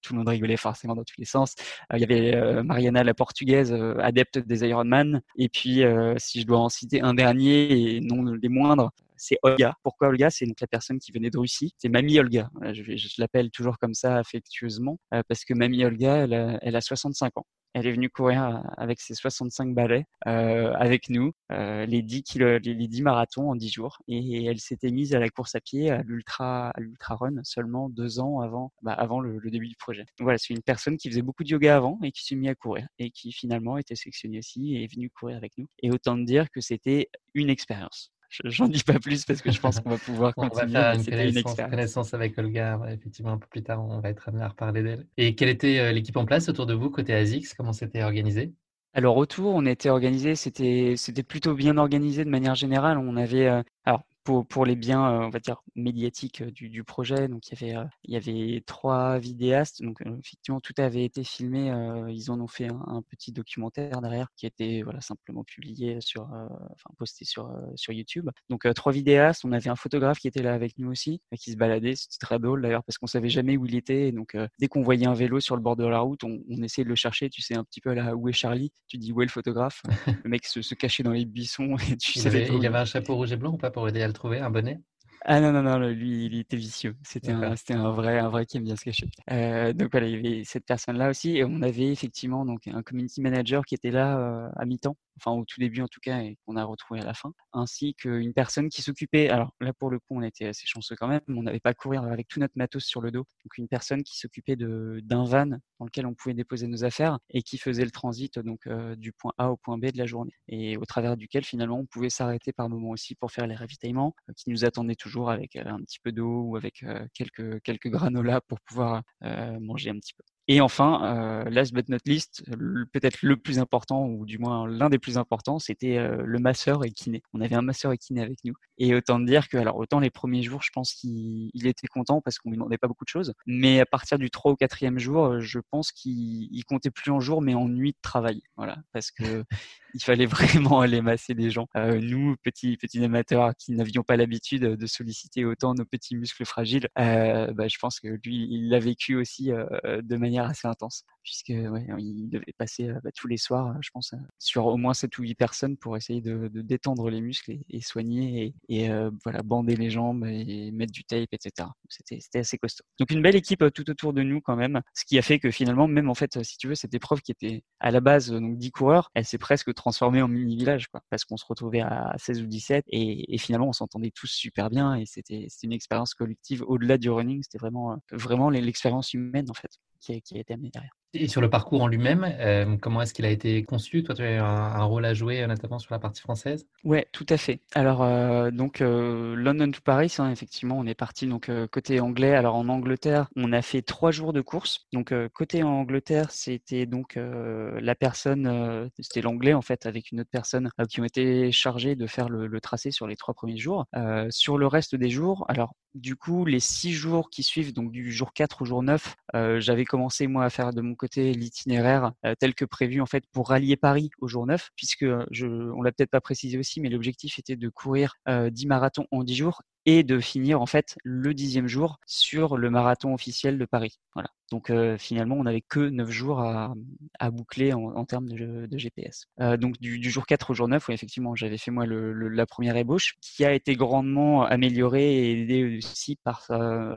[0.03, 1.55] tout le monde rigolait forcément dans tous les sens.
[1.91, 5.21] Euh, il y avait euh, Mariana la portugaise, euh, adepte des Ironman.
[5.37, 5.81] Et puis,
[6.17, 9.73] si je dois en citer un dernier et non des moindres, c'est Olga.
[9.83, 10.29] Pourquoi Olga?
[10.29, 11.73] C'est donc la personne qui venait de Russie.
[11.77, 12.49] C'est Mamie Olga.
[12.73, 16.27] Je, l'appelle toujours comme ça affectueusement parce que Mamie Olga,
[16.61, 17.45] elle a 65 ans.
[17.73, 22.59] Elle est venue courir avec ses 65 balais euh, avec nous, euh, les, 10 kilo,
[22.59, 23.97] les, 10 marathons en 10 jours.
[24.07, 26.71] Et elle s'était mise à la course à pied, à l'ultra,
[27.09, 30.05] run, seulement deux ans avant, bah, avant le, début du projet.
[30.19, 32.55] Voilà, c'est une personne qui faisait beaucoup de yoga avant et qui s'est mise à
[32.55, 35.67] courir et qui finalement était sélectionnée aussi et est venue courir avec nous.
[35.81, 38.12] Et autant dire que c'était une expérience.
[38.45, 40.71] J'en dis pas plus parce que je pense qu'on va pouvoir continuer.
[40.77, 42.79] On va faire une connaissance, avec Olga.
[42.89, 45.07] Effectivement, un peu plus tard, on va être amené à reparler d'elle.
[45.17, 47.53] Et quelle était euh, l'équipe en place autour de vous côté ASICS?
[47.55, 48.53] Comment c'était organisé?
[48.93, 52.97] Alors autour, on était organisé, c'était c'était plutôt bien organisé de manière générale.
[52.97, 56.69] On avait euh, alors pour, pour les biens, euh, on va dire, médiatiques euh, du,
[56.69, 57.27] du projet.
[57.27, 59.81] Donc, il y, avait, euh, il y avait trois vidéastes.
[59.81, 61.67] Donc, effectivement, tout avait été filmé.
[62.09, 66.23] ils en ont fait un, petit documentaire derrière qui a été voilà, simplement publié sur,
[66.23, 68.29] enfin, posté sur, sur YouTube.
[68.49, 69.45] Donc, trois vidéastes.
[69.45, 71.95] On avait un photographe qui était là avec nous aussi, qui se baladait.
[71.95, 74.11] C'était très drôle d'ailleurs parce qu'on savait jamais où il était.
[74.11, 76.85] donc, dès qu'on voyait un vélo sur le bord de la route, on, on, essayait
[76.85, 77.29] de le chercher.
[77.29, 78.71] Tu sais, un petit peu là, où est Charlie?
[78.87, 79.81] Tu dis, où est le photographe?
[80.23, 81.75] Le mec se, se, cachait dans les buissons.
[81.91, 84.01] Et tu il, avait, il avait un chapeau rouge et blanc ou pas pour aider
[84.01, 84.79] à trouver un bonnet?
[85.25, 86.97] Ah non, non, non, lui, il était vicieux.
[87.03, 89.07] C'était un, c'était un vrai, un vrai qui aime bien se cacher.
[89.31, 91.37] Euh, donc voilà, il y avait cette personne-là aussi.
[91.37, 95.31] Et on avait effectivement donc un community manager qui était là euh, à mi-temps enfin
[95.31, 98.33] au tout début en tout cas, et qu'on a retrouvé à la fin, ainsi qu'une
[98.33, 101.43] personne qui s'occupait, alors là pour le coup on était assez chanceux quand même, on
[101.43, 104.17] n'avait pas à courir avec tout notre matos sur le dos, donc une personne qui
[104.17, 105.45] s'occupait d'un van
[105.79, 109.11] dans lequel on pouvait déposer nos affaires et qui faisait le transit donc euh, du
[109.13, 112.09] point A au point B de la journée, et au travers duquel finalement on pouvait
[112.09, 115.63] s'arrêter par moment aussi pour faire les ravitaillements, euh, qui nous attendaient toujours avec euh,
[115.65, 120.23] un petit peu d'eau ou avec quelques, quelques granolas pour pouvoir manger un petit peu.
[120.49, 122.43] Et enfin, euh, last but not least,
[122.91, 126.83] peut-être le plus important, ou du moins l'un des plus importants, c'était euh, le masseur
[126.83, 127.23] et kiné.
[127.33, 128.53] On avait un masseur et kiné avec nous.
[128.77, 132.39] Et autant dire que, alors autant les premiers jours, je pense qu'il était content parce
[132.39, 133.33] qu'on lui demandait pas beaucoup de choses.
[133.45, 137.41] Mais à partir du 3 ou 4e jour, je pense qu'il comptait plus en jours,
[137.41, 138.41] mais en nuit de travail.
[138.57, 138.77] Voilà.
[138.91, 139.45] Parce que
[139.93, 141.67] il fallait vraiment aller masser des gens.
[141.75, 146.45] Euh, nous, petits, petits amateurs qui n'avions pas l'habitude de solliciter autant nos petits muscles
[146.45, 150.67] fragiles, euh, bah, je pense que lui, il l'a vécu aussi euh, de manière assez
[150.67, 155.17] intense, puisque il devait passer bah, tous les soirs, je pense, sur au moins 7
[155.17, 158.89] ou 8 personnes pour essayer de, détendre les muscles et, soigner et, et
[159.23, 161.69] voilà, bander les jambes et mettre du tape, etc.
[161.89, 162.83] C'était assez costaud.
[162.99, 165.51] Donc une belle équipe tout autour de nous quand même, ce qui a fait que
[165.51, 168.57] finalement, même en fait, si tu veux, cette épreuve qui était à la base donc
[168.57, 172.45] 10 coureurs, elle s'est presque transformé en mini-village, parce qu'on se retrouvait à 16 ou
[172.45, 176.97] 17 et, et finalement on s'entendait tous super bien et c'était une expérience collective au-delà
[176.97, 180.69] du running, c'était vraiment, vraiment l'expérience humaine en fait qui a, qui a été amenée
[180.69, 180.93] derrière.
[181.15, 184.01] Et sur le parcours en lui-même, euh, comment est-ce qu'il a été conçu?
[184.01, 186.65] Toi, tu as eu un, rôle à jouer, notamment sur la partie française?
[186.83, 187.59] Ouais, tout à fait.
[187.75, 192.33] Alors, euh, donc, euh, London to Paris, hein, effectivement, on est parti donc côté anglais.
[192.33, 194.87] Alors, en Angleterre, on a fait trois jours de course.
[194.91, 200.71] Donc, côté Angleterre, c'était donc la personne, c'était l'anglais en fait, avec une autre personne
[200.89, 203.85] qui ont été chargés de faire le, tracé sur les trois premiers jours.
[204.29, 208.11] sur le reste des jours, alors du coup, les six jours qui suivent, donc du
[208.11, 212.13] jour 4 au jour 9, euh, j'avais commencé moi à faire de mon côté l'itinéraire
[212.25, 215.81] euh, tel que prévu en fait pour rallier Paris au jour 9, puisque je, on
[215.81, 219.35] l'a peut-être pas précisé aussi, mais l'objectif était de courir euh, 10 marathons en 10
[219.35, 223.99] jours et de finir en fait le dixième jour sur le marathon officiel de Paris.
[224.15, 224.29] Voilà.
[224.51, 226.73] Donc euh, finalement, on n'avait que 9 jours à,
[227.19, 229.25] à boucler en, en, termes de, de GPS.
[229.39, 232.13] Euh, donc du, du, jour 4 au jour 9, où effectivement, j'avais fait moi le,
[232.13, 236.95] le, la première ébauche, qui a été grandement améliorée et aidée aussi par, euh,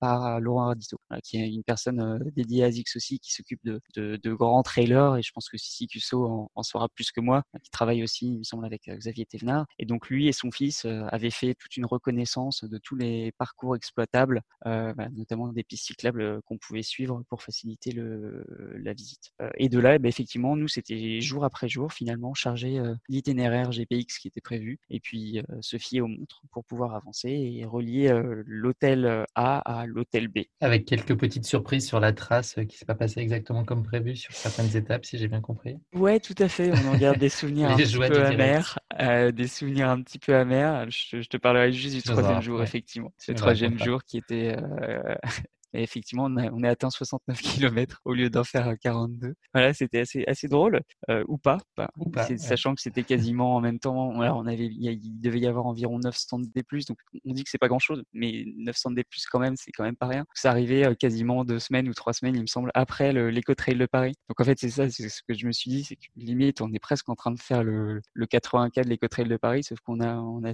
[0.00, 4.18] par Laurent Radito, qui est une personne dédiée à Zix aussi, qui s'occupe de, de,
[4.22, 7.42] de, grands trailers, et je pense que Sissi Cusso en, en saura plus que moi,
[7.62, 9.66] qui travaille aussi, il me semble, avec Xavier Thévenard.
[9.78, 13.76] Et donc lui et son fils avaient fait toute une reconnaissance de tous les parcours
[13.76, 18.46] exploitables, bah, notamment des pistes cyclables qu'on pouvait suivre pour faciliter le,
[18.82, 19.32] la visite.
[19.42, 23.70] Euh, et de là, bah, effectivement, nous, c'était jour après jour, finalement, chargé euh, l'itinéraire
[23.70, 27.64] GPX qui était prévu, et puis euh, se fier aux montres pour pouvoir avancer et
[27.64, 28.10] relier
[28.46, 30.40] l'hôtel A à l'hôtel B.
[30.60, 34.32] Avec quelques petites surprises sur la trace qui s'est pas passée exactement comme prévu sur
[34.32, 35.76] certaines étapes, si j'ai bien compris.
[35.94, 36.72] Ouais, tout à fait.
[36.72, 38.78] On en garde des souvenirs un petit peu amers,
[39.32, 40.90] des souvenirs un petit peu amers.
[40.90, 42.64] Je, je te parlerai juste du troisième jour, ouais.
[42.64, 43.12] effectivement.
[43.18, 44.56] Ce troisième jour qui était
[45.74, 49.34] et effectivement, on, a, on est atteint 69 km au lieu d'en faire 42.
[49.54, 50.80] Voilà, c'était assez, assez drôle,
[51.10, 52.36] euh, ou pas, bah, ou pas ouais.
[52.36, 54.10] sachant que c'était quasiment en même temps.
[54.10, 57.68] On avait, il, devait y avoir environ 900 D+, donc on dit que c'est pas
[57.68, 60.26] grand-chose, mais 900 D+, quand même, c'est quand même pas rien.
[60.34, 63.86] Ça arrivait euh, quasiment deux semaines ou trois semaines, il me semble, après l'éco-trail de
[63.86, 64.14] Paris.
[64.28, 66.60] Donc en fait, c'est ça, c'est ce que je me suis dit, c'est que limite,
[66.60, 69.80] on est presque en train de faire le, le 80K de l'éco-trail de Paris, sauf
[69.80, 70.52] qu'on a, on a,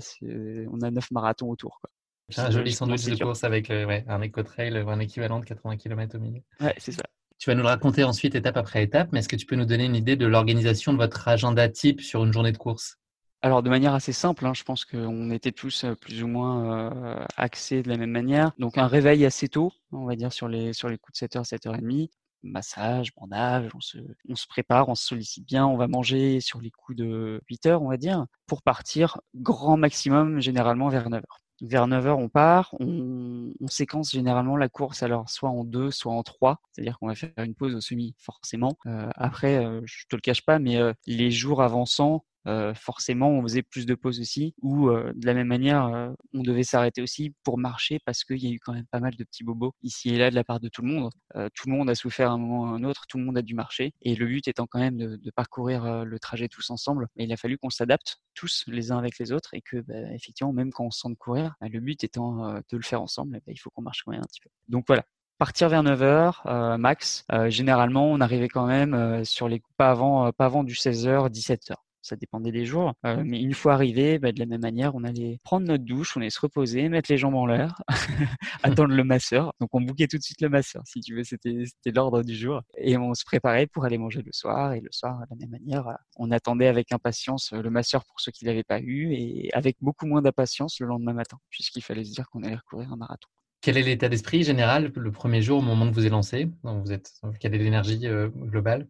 [0.71, 1.91] on a 9 marathons autour, quoi.
[2.37, 6.17] Un joli sandwich de course avec euh, ouais, un éco-trail, un équivalent de 80 km
[6.17, 6.43] au milieu.
[6.61, 7.03] Ouais, c'est ça.
[7.39, 9.65] Tu vas nous le raconter ensuite étape après étape, mais est-ce que tu peux nous
[9.65, 12.99] donner une idée de l'organisation de votre agenda type sur une journée de course?
[13.41, 16.91] Alors de manière assez simple, hein, je pense qu'on était tous euh, plus ou moins
[16.93, 18.51] euh, axés de la même manière.
[18.59, 21.49] Donc un réveil assez tôt, on va dire sur les sur les coups de 7h,
[21.49, 22.11] 7h30,
[22.43, 26.61] massage, bandage, on se, on se prépare, on se sollicite bien, on va manger sur
[26.61, 31.19] les coups de 8 heures, on va dire, pour partir grand maximum généralement vers 9
[31.19, 31.41] heures.
[31.61, 36.13] Vers 9h, on part, on, on, séquence généralement la course alors soit en deux, soit
[36.13, 38.79] en trois, c'est-à-dire qu'on va faire une pause au semi forcément.
[38.87, 43.29] Euh, après, euh, je te le cache pas, mais euh, les jours avançant, euh, forcément
[43.31, 46.63] on faisait plus de pauses aussi ou euh, de la même manière euh, on devait
[46.63, 49.45] s'arrêter aussi pour marcher parce qu'il y a eu quand même pas mal de petits
[49.45, 51.11] bobos ici et là de la part de tout le monde.
[51.55, 53.37] Tout le monde a souffert à un moment ou à un autre tout le monde
[53.37, 57.07] a dû marcher et le but étant quand même de, parcourir le trajet tous ensemble
[57.17, 59.95] mais il a fallu qu'on s'adapte tous les uns avec les autres et que bah,
[60.15, 63.03] effectivement même quand on se sent de courir bah, le but étant de le faire
[63.03, 64.51] ensemble bah, il faut qu'on marche quand même un petit peu.
[64.69, 65.05] Donc voilà
[65.39, 67.25] partir vers 9h euh, max.
[67.47, 71.77] Généralement, on arrivait quand même sur les pas avant, pas avant du 16h, 17h
[72.09, 72.95] ça dépendait des jours.
[73.05, 76.17] Euh, mais une fois arrivé, bah, de la même manière, on allait prendre notre douche,
[76.17, 77.81] on allait se reposer, mettre les jambes en l'air,
[78.63, 79.53] attendre le masseur.
[79.61, 82.63] Donc on bouquait tout de suite le masseur, si tu veux, c'était l'ordre du jour.
[82.77, 84.73] Et on se préparait pour aller manger le soir.
[84.73, 88.33] Et le soir, de la même manière, on attendait avec impatience le masseur pour ceux
[88.33, 92.13] qui l'avaient pas eu et avec beaucoup moins d'impatience le lendemain matin, puisqu'il fallait se
[92.13, 93.29] dire qu'on allait recourir un marathon.
[93.61, 96.49] Quel est l'état d'esprit général le premier jour au moment où vous êtes lancé?
[96.63, 98.87] Vous êtes, Quelle est l'énergie euh, globale?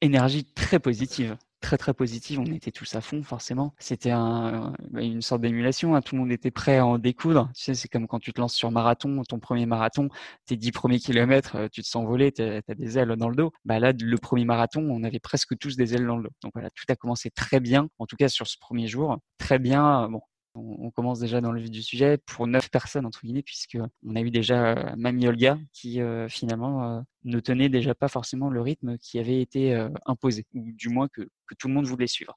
[0.00, 2.40] Énergie très positive très très positive.
[2.40, 3.74] On était tous à fond, forcément.
[3.78, 5.94] C'était un, une sorte d'émulation.
[5.94, 6.02] Hein.
[6.02, 7.50] Tout le monde était prêt à en découdre.
[7.54, 10.08] Tu sais, c'est comme quand tu te lances sur marathon, ton premier marathon,
[10.44, 13.36] tes dix premiers kilomètres, euh, tu te sens voler, tu as, des ailes dans le
[13.36, 13.52] dos.
[13.64, 16.30] Bah là, le premier marathon, on avait presque tous des ailes dans le dos.
[16.42, 17.88] Donc voilà, tout a commencé très bien.
[17.98, 20.08] En tout cas, sur ce premier jour, très bien.
[20.08, 20.20] Bon,
[20.54, 24.16] on, commence déjà dans le vif du sujet pour neuf personnes entre guillemets puisque on
[24.16, 28.50] a eu déjà euh, Mamie Olga qui euh, finalement euh, ne tenait déjà pas forcément
[28.50, 29.74] le rythme qui avait été
[30.06, 32.36] imposé ou du moins que, que tout le monde voulait suivre.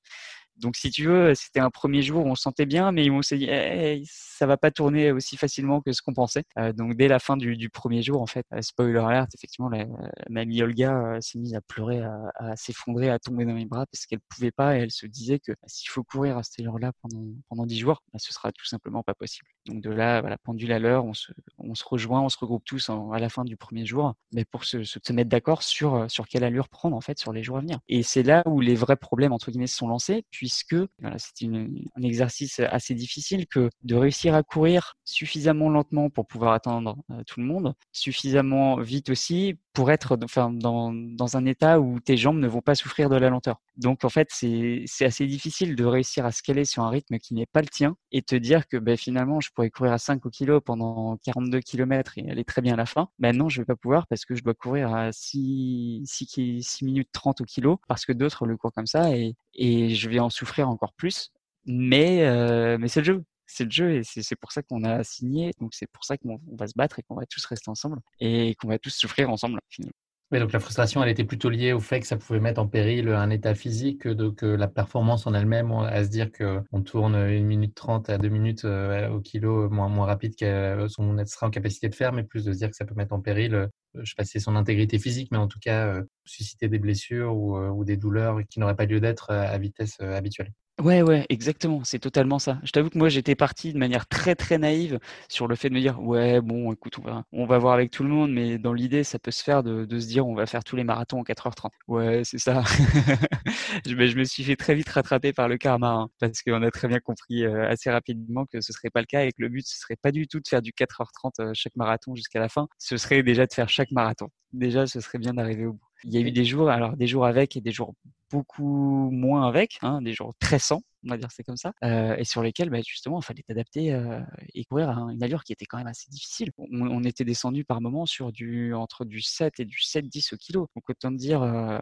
[0.58, 3.46] Donc, si tu veux, c'était un premier jour, on sentait bien, mais on s'est dit,
[3.50, 6.44] hey, ça va pas tourner aussi facilement que ce qu'on pensait.
[6.58, 9.86] Euh, donc, dès la fin du, premier jour, en fait, euh, spoiler alert, effectivement, la,
[10.30, 12.02] mamie Olga euh, s'est mise à pleurer,
[12.36, 15.40] à, s'effondrer, à tomber dans mes bras parce qu'elle pouvait pas et elle se disait
[15.40, 18.52] que bah, s'il faut courir à cette heure-là pendant pendant dix jours, bah, ce sera
[18.52, 19.48] tout simplement pas possible.
[19.66, 22.64] Donc, de là, voilà, pendule à l'heure, on se, on se rejoint, on se regroupe
[22.66, 26.28] tous à la fin du premier jour, mais pour se, se, mettre d'accord sur sur
[26.28, 27.80] quelle allure prendre en fait sur les jours à venir.
[27.88, 31.16] Et c'est là où les vrais problèmes entre guillemets se sont lancés, puis puisque voilà,
[31.18, 36.98] c'est un exercice assez difficile que de réussir à courir suffisamment lentement pour pouvoir attendre
[37.10, 42.00] euh, tout le monde, suffisamment vite aussi pour être enfin, dans, dans un état où
[42.00, 43.62] tes jambes ne vont pas souffrir de la lenteur.
[43.78, 47.34] Donc en fait, c'est assez difficile de réussir à se caler sur un rythme qui
[47.34, 50.26] n'est pas le tien et te dire que ben, finalement, je pourrais courir à 5
[50.26, 53.10] au kilo pendant 42 km et aller très bien à la fin.
[53.20, 56.86] Ben non, je vais pas pouvoir parce que je dois courir à 6, 6, 6
[56.86, 60.20] minutes 30 au kilo parce que d'autres le courent comme ça et, et je vais
[60.20, 61.32] en souffrir encore plus.
[61.66, 63.24] Mais, euh, mais c'est le jeu
[63.56, 65.52] c'est le jeu et c'est pour ça qu'on a signé.
[65.60, 68.56] Donc c'est pour ça qu'on va se battre et qu'on va tous rester ensemble et
[68.56, 69.94] qu'on va tous souffrir ensemble finalement.
[70.32, 73.10] Donc la frustration, elle était plutôt liée au fait que ça pouvait mettre en péril
[73.10, 77.46] un état physique que, que la performance en elle-même, à se dire qu'on tourne une
[77.46, 81.90] minute trente à deux minutes euh, au kilo moins, rapide que son sera en capacité
[81.90, 84.10] de faire, mais plus de se dire que ça peut mettre en péril, euh, je
[84.10, 87.36] sais pas si c'est son intégrité physique, mais en tout cas euh, susciter des blessures
[87.36, 90.52] ou des douleurs qui n'auraient pas lieu d'être à vitesse habituelle.
[90.82, 92.60] Ouais, ouais, exactement, c'est totalement ça.
[92.64, 95.00] Je t'avoue que moi, j'étais parti de manière très, très naïve
[95.30, 97.92] sur le fait de me dire, ouais, bon, écoute, on va, on va voir avec
[97.92, 100.46] tout le monde, mais dans l'idée, ça peut se faire de, se dire, on va
[100.46, 101.72] faire tous les marathons en 4h30.
[101.88, 102.62] Ouais, c'est ça.
[103.86, 106.72] je, je, me suis fait très vite rattraper par le karma, hein, parce qu'on a
[106.72, 109.48] très bien compris euh, assez rapidement que ce serait pas le cas et que le
[109.48, 112.50] but, ce serait pas du tout de faire du 4h30 euh, chaque marathon jusqu'à la
[112.50, 112.68] fin.
[112.80, 114.28] Ce serait déjà de faire chaque marathon.
[114.52, 115.85] Déjà, ce serait bien d'arriver au bout.
[116.06, 117.94] Il y a eu des jours, alors des jours avec et des jours
[118.32, 122.16] beaucoup moins avec, hein, des jours très sans, on va dire c'est comme ça, euh,
[122.18, 124.20] et sur lesquels bah, justement il fallait t'adapter euh,
[124.54, 126.52] et courir à une allure qui était quand même assez difficile.
[126.58, 130.68] On, était descendu par moments sur du entre du 7 et du 7-10 au kilo.
[130.76, 131.80] Donc autant te dire, euh,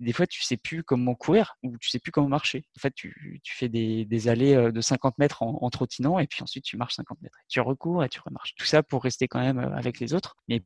[0.00, 2.64] des fois tu sais plus comment courir ou tu sais plus comment marcher.
[2.76, 6.26] En fait, tu, tu fais des, des, allées de 50 mètres en, en, trottinant et
[6.26, 7.38] puis ensuite tu marches 50 mètres.
[7.48, 8.54] Tu recours et tu remarches.
[8.56, 10.62] Tout ça pour rester quand même avec les autres, mais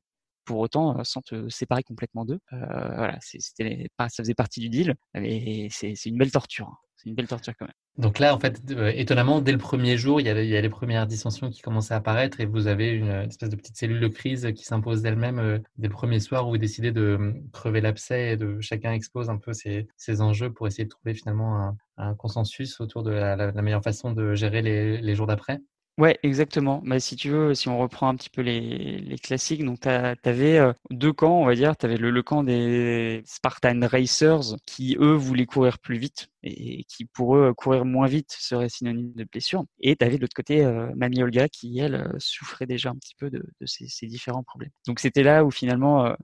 [0.48, 2.40] pour autant sans te séparer complètement d'eux.
[2.54, 2.56] Euh,
[2.96, 6.68] voilà, c'était, ça faisait partie du deal, mais c'est, une belle torture.
[6.68, 6.76] Hein.
[6.96, 7.74] C'est une belle torture quand même.
[7.98, 11.06] Donc là, en fait, euh, étonnamment, dès le premier jour, il y, a, les premières
[11.06, 14.50] dissensions qui commençaient à apparaître et vous avez une espèce de petite cellule de crise
[14.56, 18.36] qui s'impose d'elle-même euh, dès le premier soir où vous décidez de crever l'abcès et
[18.38, 22.14] de chacun expose un peu ses, ses, enjeux pour essayer de trouver finalement un, un
[22.14, 25.60] consensus autour de la, la, meilleure façon de gérer les, les jours d'après.
[25.98, 26.80] Ouais, exactement.
[26.84, 30.56] Bah, si tu veux, si on reprend un petit peu les, classiques, donc tu avais
[30.56, 31.76] euh, deux camps, on va dire.
[31.76, 37.36] Tu le, camp des Spartan Racers qui, eux, voulaient courir plus vite et qui, pour
[37.36, 39.64] eux, courir moins vite serait synonyme de blessure.
[39.80, 40.88] Et tu avais de l'autre côté euh,
[41.20, 44.70] Olga qui, elle, euh, souffrait déjà un petit peu de, de ces, ces, différents problèmes.
[44.86, 46.14] Donc c'était là où finalement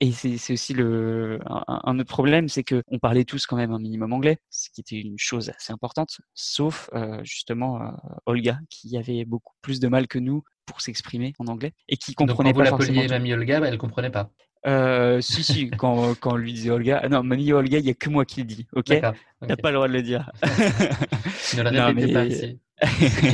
[0.00, 3.80] et c'est aussi le, un, autre problème, c'est que on parlait tous quand même un
[3.80, 7.90] minimum anglais, ce qui était une chose assez importante, sauf euh, justement euh,
[8.26, 12.14] Olga, qui avait beaucoup plus de mal que nous pour s'exprimer en anglais et qui
[12.14, 14.30] comprenait Donc, quand vous l'appeliez Mamie Olga, bah, elle comprenait pas.
[14.66, 17.90] Euh, si, si, quand, quand on lui disait Olga, ah non, Mamie Olga, il n'y
[17.90, 18.84] a que moi qui le dis, ok?
[18.84, 20.30] Tu n'as pas le droit de le dire.
[21.56, 22.12] ne le répétez mais...
[22.12, 22.60] pas ici.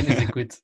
[0.09, 0.61] Nous écoute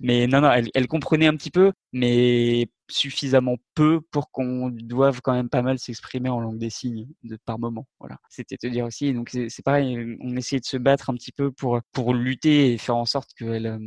[0.00, 5.20] mais non, non, elle, elle, comprenait un petit peu, mais suffisamment peu pour qu'on doive
[5.22, 7.86] quand même pas mal s'exprimer en langue des signes de, par moment.
[7.98, 9.12] Voilà, c'était te dire aussi.
[9.12, 12.78] Donc c'est pareil, on essayait de se battre un petit peu pour pour lutter et
[12.78, 13.78] faire en sorte qu'elle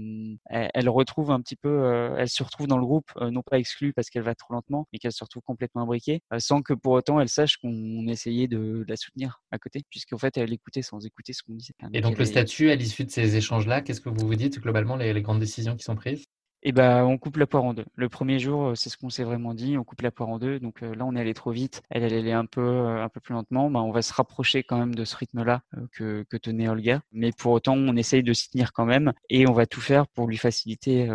[0.50, 4.10] elle, retrouve un petit peu, elle se retrouve dans le groupe, non pas exclue parce
[4.10, 7.30] qu'elle va trop lentement, mais qu'elle se retrouve complètement imbriquée, sans que pour autant elle
[7.30, 11.44] sache qu'on essayait de, la soutenir à côté, puisqu'en fait elle écoutait sans écouter ce
[11.44, 11.74] qu'on disait.
[11.94, 14.96] Et donc le statut à l'issue de ces échanges-là, qu'est-ce que vous vous dites globalement
[14.96, 16.26] les grandes décisions qui sont prises?
[16.66, 17.86] Et ben on coupe la poire en deux.
[17.96, 20.60] Le premier jour, c'est ce qu'on s'est vraiment dit, on coupe la poire en deux.
[20.60, 21.84] Donc là, on est allé trop vite.
[21.92, 23.70] Elle, allait un peu, un peu plus lentement.
[23.70, 25.62] Ben, on va se rapprocher quand même de ce rythme-là
[25.92, 27.02] que, que tenait Olga.
[27.14, 30.08] Mais pour autant, on essaye de s'y tenir quand même et on va tout faire
[30.08, 31.08] pour lui faciliter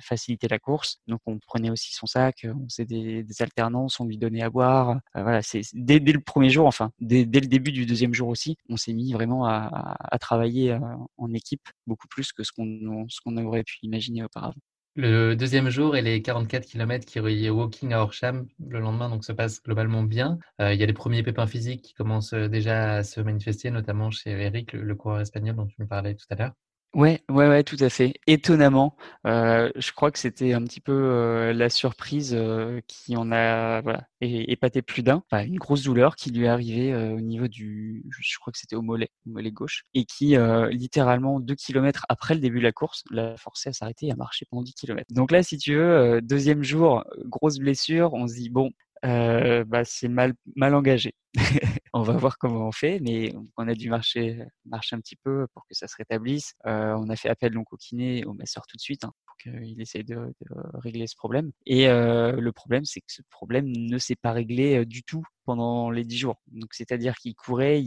[0.00, 1.00] faciliter la course.
[1.06, 4.98] Donc on prenait aussi son sac, on faisait des, alternances, on lui donnait à boire.
[5.16, 8.56] Euh, voilà, c'est dès, le premier jour, enfin dès, le début du deuxième jour aussi,
[8.68, 10.78] on s'est mis vraiment à, travailler euh,
[11.18, 14.54] en équipe beaucoup plus que ce qu'on ce qu'on aurait pu imaginer auparavant.
[14.96, 19.24] Le deuxième jour et les 44 km qui reliaient Walking à Horsham le lendemain donc
[19.24, 20.38] se passent globalement bien.
[20.60, 24.10] Euh, il y a les premiers pépins physiques qui commencent déjà à se manifester, notamment
[24.12, 26.52] chez Eric, le coureur espagnol dont tu me parlais tout à l'heure.
[26.94, 28.14] Ouais, ouais, ouais, tout à fait.
[28.28, 33.32] Étonnamment, euh, je crois que c'était un petit peu euh, la surprise euh, qui en
[33.32, 33.82] a
[34.20, 35.24] épaté plus d'un.
[35.28, 38.76] Enfin, une grosse douleur qui lui est arrivée au niveau du, je crois que c'était
[38.76, 40.36] au mollet, au mollet gauche, et qui
[40.70, 44.16] littéralement deux kilomètres après le début de la course, l'a forcé à s'arrêter et à
[44.16, 45.12] marcher pendant 10 kilomètres.
[45.12, 48.70] Donc là, si tu veux, deuxième jour, grosse blessure, on se dit bon,
[49.02, 51.14] bah, c'est mal, mal engagé.
[51.94, 55.46] on va voir comment on fait, mais on a dû marcher, marcher un petit peu
[55.54, 56.54] pour que ça se rétablisse.
[56.64, 59.80] on a fait appel donc au kiné, au masseur tout de suite, hein, pour qu'il
[59.80, 60.34] essaye de,
[60.74, 61.52] régler ce problème.
[61.66, 66.04] Et le problème, c'est que ce problème ne s'est pas réglé du tout pendant les
[66.04, 66.36] dix jours.
[66.52, 67.82] Donc, c'est-à-dire qu'il courait,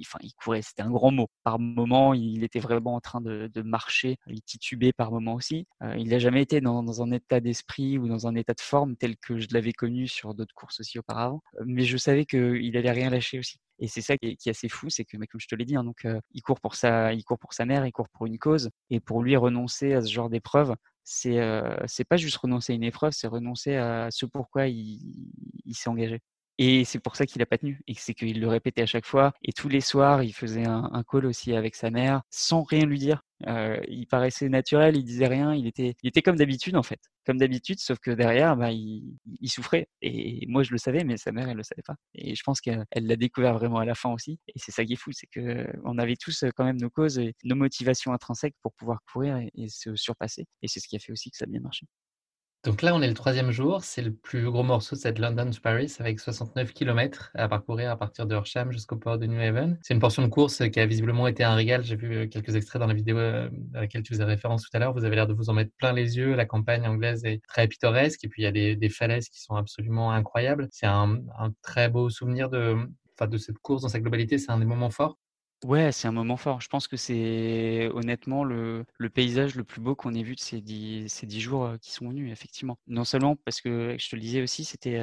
[0.00, 1.28] enfin, il courait, c'était un grand mot.
[1.44, 5.66] Par moment, il était vraiment en train de, marcher, il titubait par moment aussi.
[5.96, 9.16] il n'a jamais été dans, un état d'esprit ou dans un état de forme tel
[9.16, 11.42] que je l'avais connu sur d'autres courses aussi auparavant.
[11.64, 13.58] Mais je savais qu'il allait rien lâcher aussi.
[13.80, 15.84] Et c'est ça qui est, assez fou, c'est que, comme je te l'ai dit, hein,
[15.84, 18.70] donc il court pour sa, il court pour sa mère, il court pour une cause,
[18.90, 21.38] et pour lui renoncer à ce genre d'épreuve, c'est,
[21.86, 26.20] c'est pas juste renoncer à une épreuve, c'est renoncer à ce pourquoi il s'est engagé.
[26.58, 27.80] Et c'est pour ça qu'il a pas tenu.
[27.86, 29.32] Et c'est qu'il le répétait à chaque fois.
[29.42, 32.98] Et tous les soirs, il faisait un, call aussi avec sa mère, sans rien lui
[32.98, 33.22] dire.
[33.46, 36.98] Euh, il paraissait naturel, il disait rien, il était, il était comme d'habitude en fait,
[37.24, 39.88] comme d'habitude, sauf que derrière, bah, il, il, souffrait.
[40.02, 41.94] Et moi, je le savais, mais sa mère, elle le savait pas.
[42.14, 44.40] Et je pense qu'elle l'a découvert vraiment à la fin aussi.
[44.48, 47.18] Et c'est ça qui est fou, c'est que on avait tous quand même nos causes
[47.18, 50.46] et nos motivations intrinsèques pour pouvoir courir et, et se surpasser.
[50.62, 51.86] Et c'est ce qui a fait aussi que ça a bien marché.
[52.64, 53.84] Donc là, on est le troisième jour.
[53.84, 57.90] C'est le plus gros morceau de cette London to Paris avec 69 km à parcourir
[57.90, 59.78] à partir de Horsham jusqu'au port de New Haven.
[59.80, 61.84] C'est une portion de course qui a visiblement été un régal.
[61.84, 64.76] J'ai vu euh, quelques extraits dans la vidéo euh, à laquelle tu faisais référence tout
[64.76, 64.92] à l'heure.
[64.92, 66.34] Vous avez l'air de vous en mettre plein les yeux.
[66.34, 69.54] La campagne anglaise est très pittoresque et puis il y a des, falaises qui sont
[69.54, 70.68] absolument incroyables.
[70.72, 71.20] C'est un,
[71.62, 72.76] très beau souvenir de,
[73.20, 74.36] de cette course dans sa globalité.
[74.36, 75.16] C'est un des moments forts.
[75.64, 76.60] Ouais, c'est un moment fort.
[76.60, 80.60] Je pense que c'est honnêtement le, paysage le plus beau qu'on ait vu de ces
[80.60, 81.08] dix,
[81.40, 82.78] jours qui sont venus, effectivement.
[82.86, 84.96] Non seulement parce que, je te le disais aussi, c'était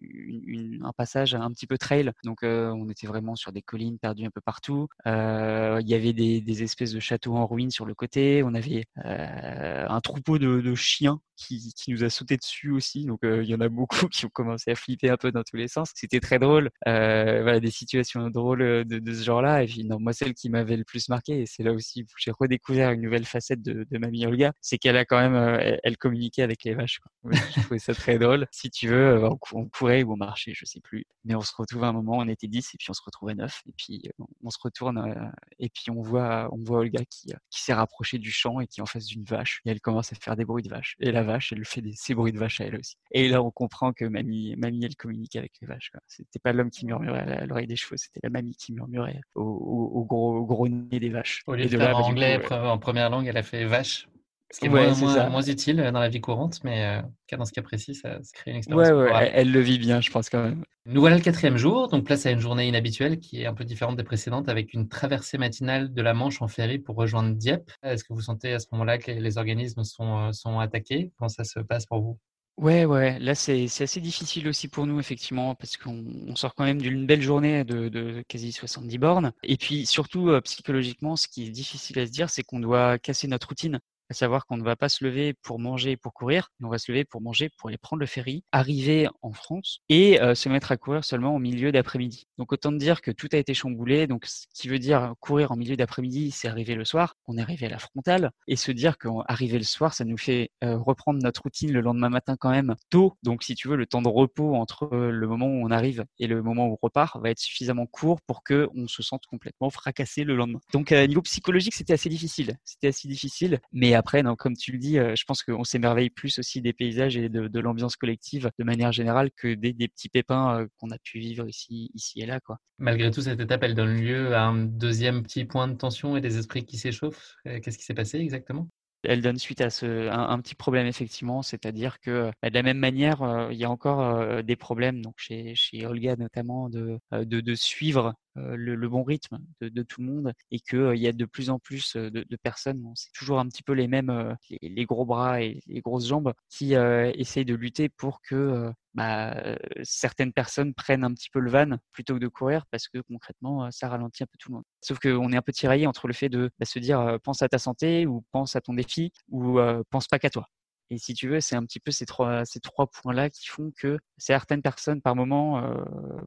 [0.00, 2.12] une, un passage un petit peu trail.
[2.22, 4.86] Donc, on était vraiment sur des collines perdues un peu partout.
[5.04, 8.44] il y avait des, espèces de châteaux en ruine sur le côté.
[8.44, 13.04] On avait un troupeau de, chiens qui, nous a sauté dessus aussi.
[13.04, 15.56] Donc, il y en a beaucoup qui ont commencé à flipper un peu dans tous
[15.56, 15.90] les sens.
[15.94, 16.70] C'était très drôle.
[16.86, 19.64] voilà, des situations drôles de, ce genre-là.
[19.88, 22.92] Non, moi, celle qui m'avait le plus marqué, et c'est là aussi où j'ai redécouvert
[22.92, 26.62] une nouvelle facette de, Mamie Olga, c'est qu'elle a quand même, euh, elle, communiquait avec
[26.64, 27.00] les vaches.
[27.00, 27.32] Quoi.
[27.56, 28.46] je trouvais ça très drôle.
[28.52, 31.04] Si tu veux, euh, on, courait ou on marchait, je sais plus.
[31.24, 33.34] Mais on se retrouve à un moment, on était 10 et puis on se retrouvait
[33.34, 33.62] 9.
[33.66, 37.62] Et puis euh, on se retourne et puis on voit, on voit Olga qui, qui
[37.62, 39.60] s'est rapprochée du champ et qui est en face d'une vache.
[39.64, 40.94] Et elle commence à faire des bruits de vache.
[41.00, 42.96] Et la vache, elle fait des, ces bruits de vache à elle aussi.
[43.10, 45.90] Et là, on comprend que Mamie, Mamie elle communique avec les vaches.
[46.06, 49.77] C'était pas l'homme qui murmurait à l'oreille des chevaux, c'était la mamie qui murmurait au,
[50.04, 51.42] gros, gros nez des vaches.
[51.46, 54.08] Au lieu de, faire en anglais en première langue, elle a fait vache.
[54.50, 57.94] Ce qui est, moins, utile dans la vie courante, mais euh, dans ce cas précis,
[57.94, 58.88] ça, crée une expérience.
[58.88, 60.64] Ouais, ouais, elle, le vit bien, je pense quand même.
[60.86, 63.64] Nous voilà le quatrième jour, donc place à une journée inhabituelle qui est un peu
[63.64, 67.70] différente des précédentes, avec une traversée matinale de la Manche en ferry pour rejoindre Dieppe.
[67.82, 71.12] Est-ce que vous sentez à ce moment-là que les, organismes sont, euh, sont attaqués?
[71.18, 72.18] Comment ça se passe pour vous?
[72.58, 76.80] Ouais, ouais, là c'est assez difficile aussi pour nous, effectivement, parce qu'on sort quand même
[76.82, 79.32] d'une belle journée de, de, quasi 70 bornes.
[79.44, 82.98] Et puis surtout, euh, psychologiquement, ce qui est difficile à se dire, c'est qu'on doit
[82.98, 83.78] casser notre routine.
[84.10, 86.70] À savoir qu'on ne va pas se lever pour manger et pour courir, mais on
[86.70, 90.48] va se lever pour manger, pour aller prendre le ferry, arriver en France et se
[90.48, 92.26] mettre à courir seulement au milieu d'après-midi.
[92.38, 94.06] Donc autant dire que tout a été chamboulé.
[94.06, 97.14] Donc ce qui veut dire courir en milieu d'après-midi, c'est arriver le soir.
[97.26, 100.50] On est arrivé à la frontale et se dire qu'arriver le soir, ça nous fait
[100.62, 103.14] reprendre notre routine le lendemain matin quand même tôt.
[103.22, 106.26] Donc si tu veux, le temps de repos entre le moment où on arrive et
[106.26, 109.70] le moment où on repart va être suffisamment court pour que on se sente complètement
[109.70, 110.60] fracassé le lendemain.
[110.72, 112.56] Donc niveau psychologique, c'était assez difficile.
[112.64, 116.62] C'était assez difficile, mais après, comme tu le dis, je pense qu'on s'émerveille plus aussi
[116.62, 120.98] des paysages et de, l'ambiance collective de manière générale que des, petits pépins qu'on a
[120.98, 122.40] pu vivre ici, ici et là.
[122.78, 126.20] Malgré tout, cette étape, elle donne lieu à un deuxième petit point de tension et
[126.20, 127.34] des esprits qui s'échauffent.
[127.44, 128.68] Qu'est-ce qui s'est passé exactement?
[129.04, 132.78] Elle donne suite à ce, un, petit problème effectivement, c'est-à-dire que bah, de la même
[132.78, 136.98] manière, euh, il y a encore euh, des problèmes donc chez, chez Olga notamment de,
[137.12, 141.12] euh, de, suivre le, bon rythme de, tout le monde et qu'il il y a
[141.12, 144.68] de plus en plus de, de personnes, c'est toujours un petit peu les mêmes, les,
[144.68, 150.32] les, gros bras et les grosses jambes qui essayent de lutter pour que bah, certaines
[150.32, 153.88] personnes prennent un petit peu le van plutôt que de courir parce que concrètement, ça
[153.88, 154.64] ralentit un peu tout le monde.
[154.80, 157.48] Sauf qu'on est un peu tiraillé entre le fait de bah, se dire pense à
[157.48, 159.58] ta santé ou pense à ton défi ou
[159.90, 160.48] pense pas qu'à toi.
[160.90, 163.72] Et si tu veux, c'est un petit peu ces trois, ces trois points-là qui font
[163.76, 165.74] que certaines personnes, par moment, euh,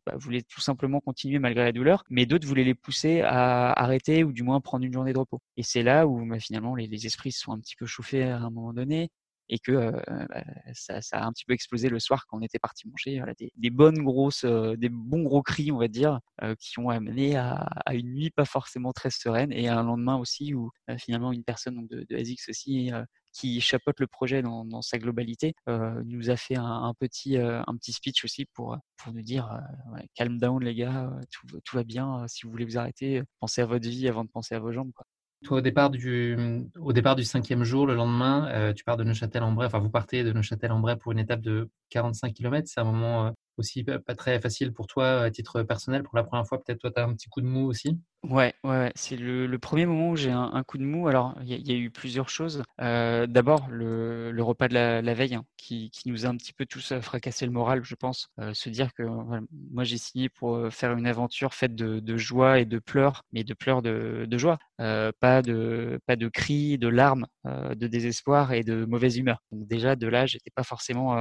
[0.05, 4.23] bah, voulaient tout simplement continuer malgré la douleur, mais d'autres voulaient les pousser à arrêter
[4.23, 5.41] ou du moins prendre une journée de repos.
[5.57, 8.23] Et c'est là où bah, finalement les, les, esprits se sont un petit peu chauffés
[8.23, 9.09] à un moment donné
[9.49, 9.91] et que euh,
[10.29, 13.21] bah, ça, a un petit peu explosé le soir quand on était parti manger.
[13.55, 17.35] Des, bonnes grosses, euh, des bons gros cris, on va dire, euh, qui ont amené
[17.35, 21.87] à, une nuit pas forcément très sereine et un lendemain aussi où finalement une personne
[21.87, 22.91] de, de SX aussi
[23.33, 27.75] qui chapeaute le projet dans, sa globalité, euh, nous a fait un, petit, euh, un
[27.77, 31.83] petit speech aussi pour, pour nous dire euh, ouais, calm down les gars, tout, va
[31.83, 34.71] bien, si vous voulez vous arrêter, pensez à votre vie avant de penser à vos
[34.71, 34.91] jambes.
[35.43, 36.37] Toi, au départ du,
[36.79, 40.23] au départ du cinquième jour, le lendemain, euh, tu pars de Neuchâtel-en-Bray, enfin vous partez
[40.23, 42.67] de Neuchâtel-en-Bray pour une étape de 45 km.
[42.67, 43.31] C'est un moment euh,
[43.61, 46.03] aussi pas très facile pour toi à titre personnel.
[46.03, 47.97] Pour la première fois, peut-être toi, tu as un petit coup de mou aussi?
[48.23, 51.07] Ouais, ouais, c'est le, premier moment où j'ai un, coup de mou.
[51.07, 52.61] Alors, il y, a eu plusieurs choses.
[52.79, 56.53] Euh, D'abord, le, le, repas de la, veille, hein, qui, qui, nous a un petit
[56.53, 58.29] peu tous fracassé le moral, je pense.
[58.39, 59.03] Euh, se dire que
[59.71, 63.43] moi, j'ai signé pour euh, faire une aventure faite de, joie et de pleurs, mais
[63.43, 67.87] de pleurs de, de joie, euh, pas de pas de cris, de larmes, euh, de
[67.87, 69.39] désespoir et de mauvaise humeur.
[69.51, 71.15] Donc déjà, de là, j'étais pas forcément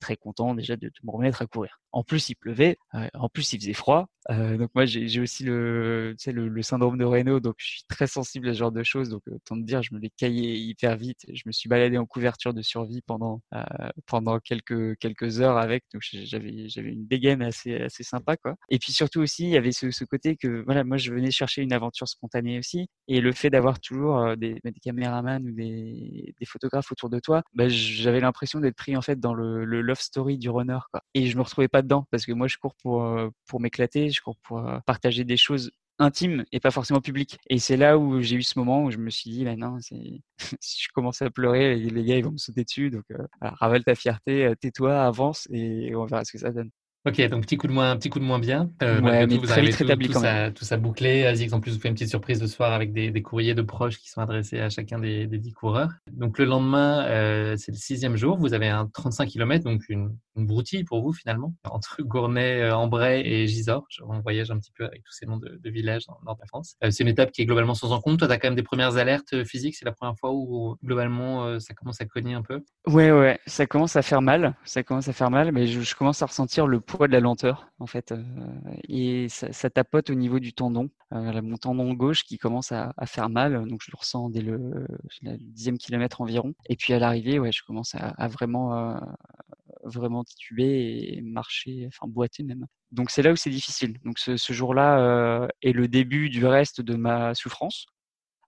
[0.00, 1.80] très content déjà de, de, me remettre à courir.
[1.92, 2.76] En plus, il pleuvait,
[3.14, 4.06] en plus, il faisait froid.
[4.28, 6.14] donc moi, j'ai aussi le,
[6.60, 9.08] syndrome de Raynaud, donc je suis très sensible à ce genre de choses.
[9.08, 11.24] Donc autant te dire, je me l'ai caillé hyper vite.
[11.32, 15.84] Je me suis baladé en couverture de survie pendant euh, quelques heures avec.
[15.92, 18.56] Donc j'avais une dégaine assez sympa quoi.
[18.68, 21.62] Et puis surtout aussi, il y avait ce, côté que voilà, moi je venais chercher
[21.62, 26.34] une aventure spontanée aussi, et le fait d'avoir toujours euh, des, des caméramans ou des,
[26.46, 30.38] photographes autour de toi, bah, j'avais l'impression d'être pris en fait dans le, love story
[30.38, 30.78] du runner.
[31.14, 34.10] Et je me retrouvais pas dedans parce que moi je cours pour euh, pour m'éclater,
[34.10, 37.38] je cours pour partager des choses intime et pas forcément public.
[37.48, 39.78] Et c'est là où j'ai eu ce moment où je me suis dit, bah non,
[39.80, 40.22] si
[40.82, 42.90] je commence à pleurer, les, gars ils vont me sauter dessus.
[42.90, 46.70] Donc, euh, ravale ta fierté, euh, tais-toi, avance et on verra ce que ça donne.
[47.06, 48.68] Ok, donc petit coup de moins, petit coup de moins bien.
[48.82, 50.52] Euh, ouais, mais tout, très vite rétabli quand même.
[50.52, 51.24] tout ça bouclé.
[51.24, 53.62] Azix, en plus, vous fait une petite surprise ce soir avec des, des, courriers de
[53.62, 55.90] proches qui sont adressés à chacun des, des 10 coureurs.
[56.10, 58.38] Donc le lendemain, euh, c'est le sixième jour.
[58.38, 62.76] Vous avez un 35 km, donc une, une broutille pour vous finalement, entre Gournay, euh,
[62.76, 63.86] Ambray et Gisors.
[64.04, 66.46] On voyage un petit peu avec tous ces noms de, de villages dans de la
[66.46, 66.74] France.
[66.82, 68.16] Euh, c'est une étape qui est globalement sans encombre.
[68.16, 69.76] Toi, tu as quand même des premières alertes physiques.
[69.76, 73.66] C'est la première fois où globalement ça commence à cogner un peu Ouais, ouais, ça
[73.66, 74.56] commence à faire mal.
[74.64, 77.20] Ça commence à faire mal, mais je, je commence à ressentir le poids de la
[77.20, 78.22] lenteur en fait, euh,
[78.88, 83.28] et ça, tapote au niveau du tendon, euh, mon tendon gauche qui commence à, faire
[83.28, 84.86] mal, donc je le ressens dès le,
[85.40, 86.54] dixième kilomètre environ.
[86.68, 88.98] Et puis à l'arrivée, ouais, je commence à, vraiment, euh,
[89.84, 92.66] vraiment tituber et marcher, enfin boiter même.
[92.92, 93.98] Donc c'est là où c'est difficile.
[94.04, 97.86] Donc ce, jour-là est le début du reste de ma souffrance.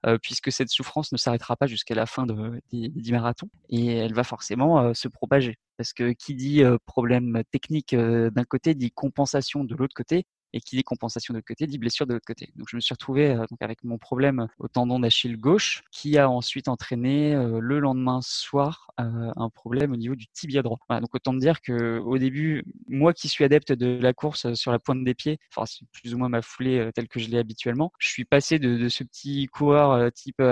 [0.09, 4.15] Euh, puisque cette souffrance ne s'arrêtera pas jusqu'à la fin de, des, marathons et elle
[4.15, 5.57] va forcément euh, se propager.
[5.77, 10.61] Parce que qui dit euh, problème technique d'un côté dit compensation de l'autre côté et
[10.61, 12.53] qui dit compensation de l'autre côté dit blessure de l'autre côté.
[12.57, 16.31] Donc je me suis retrouvé euh, avec mon problème au tendon d'Achille gauche qui a
[16.31, 20.79] ensuite entraîné euh, le lendemain soir euh, un problème au niveau du tibia droit.
[20.91, 24.79] Donc autant dire que au début, moi qui suis adepte de la course sur la
[24.79, 27.93] pointe des pieds, enfin c'est plus ou moins ma foulée telle que je l'ai habituellement,
[27.99, 30.43] je suis passé de, ce petit coureur type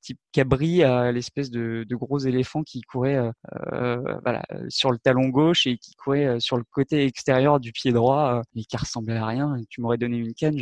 [0.00, 3.30] type cabri à l'espèce de, de, gros éléphant qui courait
[4.22, 8.42] voilà sur le talon gauche et qui courait sur le côté extérieur du pied droit
[8.54, 9.56] et qui ressemblait à rien.
[9.68, 10.56] Tu m'aurais donné une canne,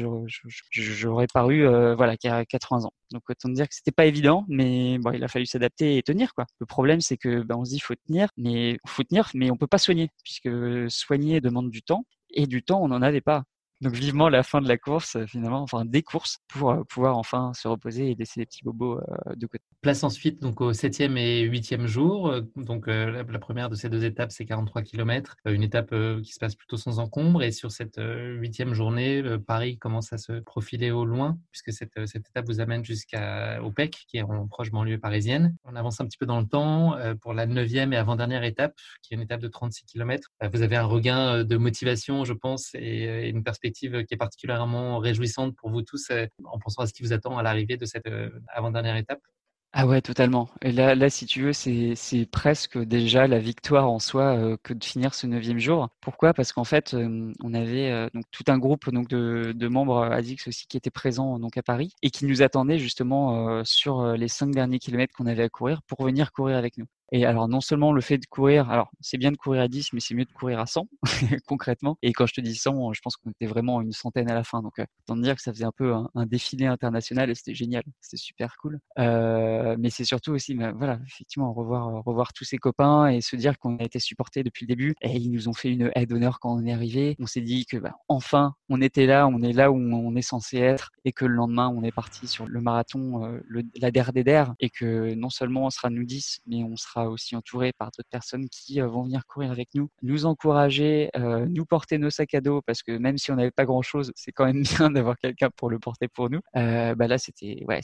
[0.71, 2.93] j'aurais paru voilà qu'à 80 ans.
[3.13, 6.35] Donc autant dire que c'était pas évident, mais bon, il a fallu s'adapter et tenir
[6.35, 6.47] quoi.
[6.59, 9.57] Le problème c'est que ben, on se dit faut tenir, mais faut tenir, mais on
[9.57, 10.51] peut pas soigner puisque
[10.91, 13.45] soigner demande du temps et du temps on n'en avait pas.
[13.81, 17.17] Donc vivement la fin de la course, euh, finalement, enfin des courses, pour euh, pouvoir
[17.17, 19.65] enfin se reposer et laisser les petits bobos euh, de côté.
[19.81, 22.35] Place ensuite donc au septième et huitième jour.
[22.57, 26.55] Donc la, première de ces deux étapes, c'est 43 km, une étape qui se passe
[26.55, 27.43] plutôt sans encombre.
[27.43, 32.29] Et sur cette huitième journée, Paris commence à se profiler au loin, puisque cette, cette
[32.29, 35.57] étape vous amène jusqu'au PEC, qui est en proche banlieue parisienne.
[35.65, 39.15] On avance un petit peu dans le temps pour la neuvième et avant-dernière étape, qui
[39.15, 40.29] est une étape de 36 km.
[40.53, 45.57] Vous avez un regain de motivation, je pense, et une perspective qui est particulièrement réjouissante
[45.57, 48.07] pour vous tous euh, en pensant à ce qui vous attend à l'arrivée de cette
[48.07, 49.21] euh, avant-dernière étape?
[49.73, 50.49] Ah ouais, totalement.
[50.63, 51.95] Et là, là, si tu veux, c'est,
[52.33, 55.89] presque déjà la victoire en soi euh, que de finir ce neuvième jour.
[56.01, 56.35] Pourquoi?
[56.35, 60.67] Parce qu'en fait, on avait donc tout un groupe donc de, de membres ASICS aussi
[60.67, 64.81] qui étaient présents donc à Paris et qui nous attendaient justement sur les cinq derniers
[64.81, 66.87] kilomètres qu'on avait à courir pour venir courir avec nous.
[67.13, 69.93] Et alors, non seulement le fait de courir, alors c'est bien de courir à 10,
[69.93, 70.89] mais c'est mieux de courir à 100,
[71.47, 71.99] concrètement.
[72.03, 74.45] Et quand je te dis 100, je pense qu'on était vraiment une centaine à la
[74.45, 74.63] fin.
[74.63, 77.83] Donc, euh, autant dire que ça faisait un peu un, défilé international et c'était génial.
[78.01, 78.81] C'était super cool.
[78.99, 83.37] Euh, mais c'est surtout aussi, bah, voilà, effectivement, revoir, revoir tous ses copains et se
[83.37, 84.95] dire qu'on a été supportés depuis le début.
[85.03, 87.17] Et ils nous ont fait une aide d'honneur quand on est arrivé.
[87.19, 90.23] On s'est dit que, bah, enfin, on était là, on est là où on est
[90.23, 93.41] censé être et que le lendemain, on est parti sur le marathon, euh,
[93.77, 97.00] la der des der et que non seulement on sera nous 10, mais on sera
[97.09, 101.47] aussi entouré par d'autres personnes qui euh, vont venir courir avec nous, nous encourager, euh,
[101.47, 104.13] nous porter nos sacs à dos parce que même si on n'avait pas grand chose,
[104.15, 106.41] c'est quand même bien d'avoir quelqu'un pour le porter pour nous.
[106.57, 107.81] Euh, bah là, c'était ouais,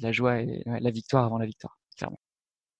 [0.00, 2.20] la joie et la victoire avant la victoire, clairement.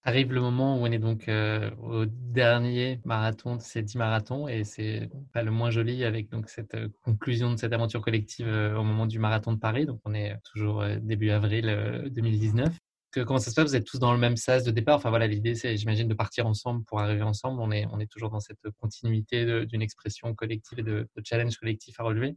[0.05, 4.64] Arrive le moment où on est donc au dernier marathon de ces 10 marathons et
[4.64, 9.07] c'est pas le moins joli avec donc cette conclusion de cette aventure collective au moment
[9.07, 9.85] du marathon de Paris.
[9.85, 12.70] Donc on est toujours début avril 2019
[13.12, 13.70] comment ça se passe?
[13.70, 14.96] Vous êtes tous dans le même sas de départ?
[14.96, 17.61] Enfin voilà, l'idée, c'est, j'imagine, de partir ensemble pour arriver ensemble.
[17.61, 21.98] On est, on est toujours dans cette continuité d'une expression collective et de, challenge collectif
[22.00, 22.36] à relever?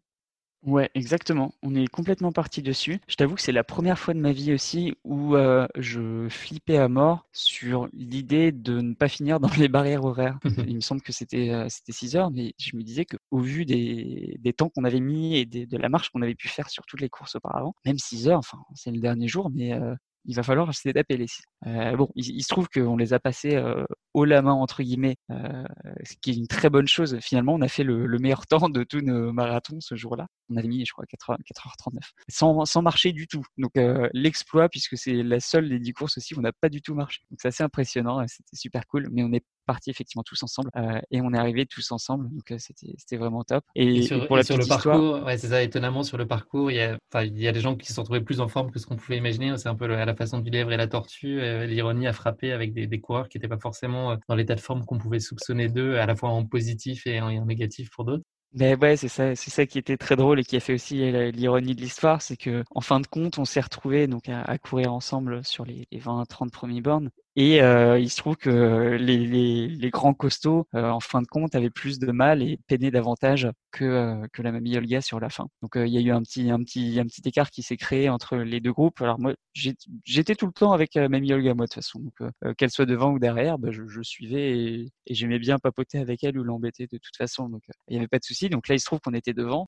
[0.63, 1.55] Ouais, exactement.
[1.63, 2.99] On est complètement parti dessus.
[3.07, 6.77] Je t'avoue que c'est la première fois de ma vie aussi où euh, je flippais
[6.77, 10.37] à mort sur l'idée de ne pas finir dans les barrières horaires.
[10.67, 13.65] Il me semble que c'était euh, c'était 6 heures, mais je me disais qu'au vu
[13.65, 16.85] des, des temps qu'on avait mis et de la marche qu'on avait pu faire sur
[16.85, 19.95] toutes les courses auparavant, même 6 heures, enfin c'est le dernier jour, mais euh,
[20.25, 21.43] il va falloir s'adapter les six.
[21.65, 25.15] Euh, bon, il, se trouve qu'on les a passés euh, haut la main entre guillemets,
[25.31, 25.63] euh,
[26.03, 27.17] ce qui est une très bonne chose.
[27.21, 30.27] Finalement, on a fait le, meilleur temps de tous nos marathons ce jour-là.
[30.51, 33.43] On avait mis, je crois, 4, h 39 sans, sans marcher du tout.
[33.57, 36.81] Donc euh, l'exploit, puisque c'est la seule des 10 courses aussi, on n'a pas du
[36.81, 37.21] tout marché.
[37.29, 39.07] Donc c'est assez impressionnant, c'était super cool.
[39.11, 42.29] Mais on est parti effectivement tous ensemble euh, et on est arrivé tous ensemble.
[42.29, 43.63] Donc euh, c'était vraiment top.
[43.75, 45.61] Et, sur, pour la sur le parcours, ouais, c'est ça.
[45.61, 48.03] Étonnamment sur le parcours, il y a, il y a des gens qui se sont
[48.03, 49.57] trouvés plus en forme que ce qu'on pouvait imaginer.
[49.57, 51.39] C'est un peu à la façon du lièvre et la tortue.
[51.65, 54.85] L'ironie a frappé avec des, des coureurs qui n'étaient pas forcément dans l'état de forme
[54.85, 58.23] qu'on pouvait soupçonner d'eux, à la fois en positif et en, négatif pour d'autres.
[58.53, 60.95] Mais ouais, c'est ça, c'est ça qui était très drôle et qui a fait aussi
[61.31, 64.93] l'ironie de l'histoire, c'est que en fin de compte, on s'est retrouvés donc à, courir
[64.93, 69.67] ensemble sur les, les 20-30 premiers bornes et euh, il se trouve que les, les,
[69.69, 73.47] les grands costauds, euh, en fin de compte, avaient plus de mal et peinaient davantage
[73.71, 75.47] que, euh, que la mamie Olga sur la fin.
[75.61, 78.09] Donc il y a eu un petit, un petit, un petit écart qui s'est créé
[78.09, 79.01] entre les deux groupes.
[79.01, 81.99] Alors moi, j'étais tout le temps avec mamie Olga, moi de toute façon.
[81.99, 85.99] Donc qu'elle soit devant ou derrière, bah, je, je, suivais et, et j'aimais bien papoter
[85.99, 87.47] avec elle ou l'embêter de toute façon.
[87.47, 88.49] Donc il n'y avait pas de souci.
[88.49, 89.67] Donc là, il se trouve qu'on était devant.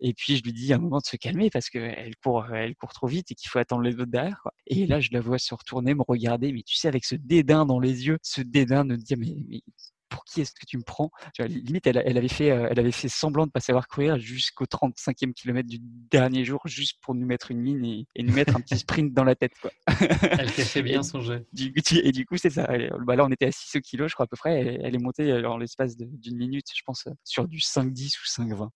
[0.00, 2.74] et puis je lui dis à un moment de se calmer parce qu'elle court, elle
[2.76, 4.40] court trop vite et qu'il faut attendre les autres derrière.
[4.42, 4.52] Quoi.
[4.66, 7.66] Et là, je la vois se retourner, me regarder mais tu sais, avec ce dédain
[7.66, 9.62] dans les yeux, ce dédain de dire, mais,
[10.08, 11.10] pour qui est-ce que tu me prends?
[11.34, 13.88] Tu vois, Limite, elle, elle, avait fait, euh, elle avait fait semblant de pas savoir
[13.88, 18.22] courir jusqu'au 35e kilomètre du dernier jour, juste pour nous mettre une mine et, et
[18.22, 19.52] nous mettre un petit sprint dans la tête.
[19.60, 19.70] Quoi.
[20.38, 21.46] elle fait bien son jeu.
[21.56, 22.68] et du coup, c'est ça.
[23.06, 24.60] bah là, on était à 6 kg, je crois, à peu près.
[24.60, 28.16] Elle, elle est montée euh, en l'espace d'une minute, je pense, euh, sur du 5-10
[28.18, 28.68] ou 5-20.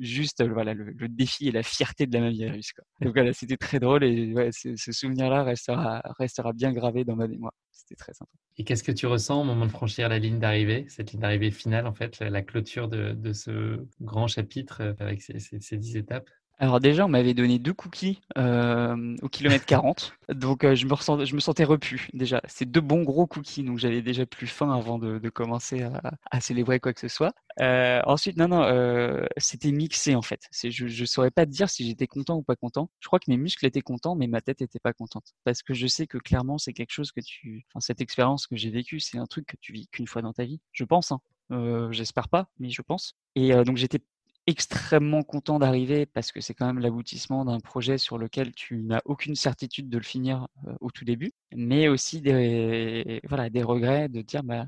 [0.00, 2.72] Juste voilà, le, le, défi et la fierté de la Maviarus.
[2.72, 2.84] Quoi.
[3.00, 7.16] Donc voilà, c'était très drôle et ouais, ce, ce souvenir-là restera, restera bien gravé dans
[7.16, 7.52] ma mémoire.
[7.82, 8.30] C'était très sympa.
[8.58, 11.50] Et qu'est-ce que tu ressens au moment de franchir la ligne d'arrivée, cette ligne d'arrivée
[11.50, 16.30] finale, en fait, la clôture de, de ce grand chapitre euh, avec ces, 10 étapes?
[16.62, 20.94] Alors déjà, on m'avait donné deux cookies euh, au kilomètre 40, donc euh, je, me
[20.94, 22.40] ressens, je me sentais repu déjà.
[22.46, 26.00] C'est deux bons gros cookies, donc j'avais déjà plus faim avant de, de commencer à,
[26.30, 27.34] à, célébrer quoi que ce soit.
[27.60, 30.48] Euh, ensuite, non, non, c'était mixé en fait.
[30.52, 32.88] Je ne saurais pas te dire si j'étais content ou pas content.
[33.00, 35.34] Je crois que mes muscles étaient contents, mais ma tête n'était pas contente.
[35.42, 37.66] Parce que je sais que clairement, c'est quelque chose que tu...
[37.70, 40.32] Enfin, cette expérience que j'ai vécue, c'est un truc que tu vis qu'une fois dans
[40.32, 40.60] ta vie.
[40.70, 41.18] Je pense, hein.
[41.52, 43.14] Euh, j'espère pas, mais je pense.
[43.34, 44.00] Et euh, donc j'étais
[44.46, 49.00] extrêmement content d'arriver parce que c'est quand même l'aboutissement d'un projet sur lequel tu n'as
[49.04, 50.48] aucune certitude de le finir
[50.80, 54.66] au tout début, mais aussi des, voilà, des regrets de dire bah,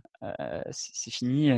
[0.71, 1.51] c'est fini,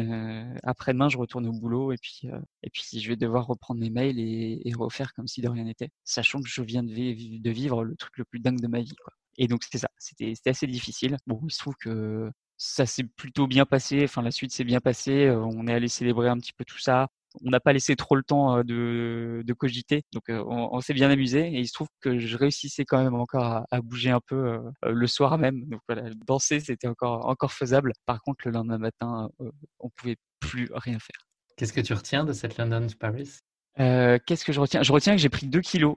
[0.63, 2.23] après-demain je retourne au boulot et puis,
[2.63, 5.91] et puis je vais devoir reprendre mes mails et, refaire comme si de rien n'était,
[6.05, 8.97] sachant que je viens de, de, vivre le truc le plus dingue de ma vie.
[9.39, 11.17] Et donc c'est ça, c'était assez difficile.
[11.27, 14.81] Bon, il se trouve que ça s'est plutôt bien passé, enfin la suite s'est bien
[14.81, 17.09] passée, on est allé célébrer un petit peu tout ça
[17.45, 21.61] on n'a pas laissé trop le temps de, cogiter, donc on, s'est bien amusé et
[21.61, 25.39] il se trouve que je réussissais quand même encore à, bouger un peu le soir
[25.39, 25.65] même.
[25.67, 27.93] Donc voilà, danser c'était encore encore faisable.
[28.05, 29.31] Par contre, le lendemain matin,
[29.81, 31.27] on pouvait plus rien faire.
[31.57, 33.39] Qu'est-ce que tu retiens de cette London to Paris?
[33.77, 34.83] Qu'est-ce que je retiens?
[34.83, 35.97] Je retiens que j'ai pris 2 kilos